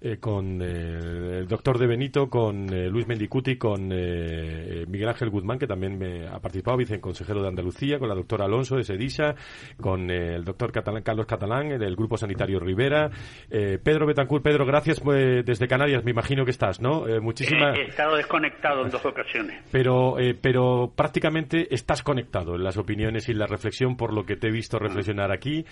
[0.00, 5.60] eh, con eh, el doctor De Benito, con eh, Luis Mendicuti, con Miguel Ángel Guzmán,
[5.60, 9.36] que también me ha participado, viceconsejero de Andalucía, con la doctora Alonso de Sedisa,
[9.80, 13.10] con el doctor Carlos Catalán, del Grupo Sanitario Rivera,
[13.48, 14.42] Pedro Betancourt.
[14.42, 17.04] Pedro, gracias desde Canarias, me imagino que estás, ¿no?
[17.20, 17.78] muchísimas...
[17.78, 19.62] He estado desconectado en dos ocasiones.
[19.70, 24.48] Pero, pero prácticamente estás conectado en las opiniones y la reflexión por lo que te
[24.48, 25.64] he visto reflexionar aquí.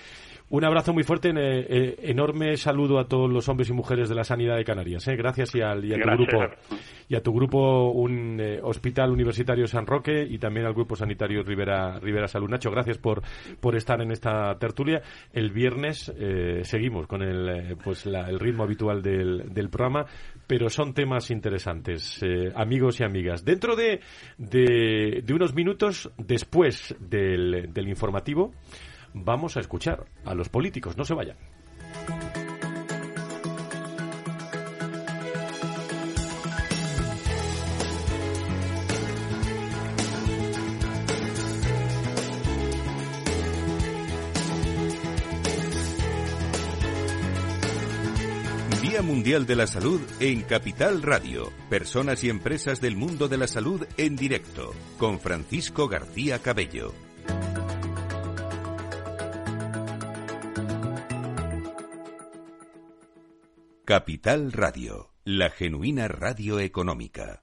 [0.50, 4.14] Un abrazo muy fuerte, eh, eh, enorme saludo a todos los hombres y mujeres de
[4.14, 5.08] la sanidad de Canarias.
[5.08, 5.16] Eh.
[5.16, 6.38] Gracias y, al, y a tu grupo
[7.08, 11.98] y a tu grupo un Hospital Universitario San Roque y también al grupo sanitario Rivera
[11.98, 12.50] Rivera Salud.
[12.50, 13.22] Nacho, gracias por
[13.60, 15.00] por estar en esta tertulia.
[15.32, 16.12] El viernes
[16.62, 20.04] seguimos con el pues el ritmo habitual del, del programa,
[20.46, 22.20] pero son temas interesantes,
[22.54, 23.44] amigos y amigas.
[23.44, 24.00] Dentro de,
[24.38, 28.52] de, de unos minutos después del, del informativo
[29.14, 30.96] vamos a escuchar a los políticos.
[30.96, 31.36] No se vayan.
[48.92, 51.50] Día Mundial de la Salud en Capital Radio.
[51.70, 54.74] Personas y empresas del mundo de la salud en directo.
[54.98, 56.92] Con Francisco García Cabello.
[63.86, 65.14] Capital Radio.
[65.24, 67.42] la genuina radio económica.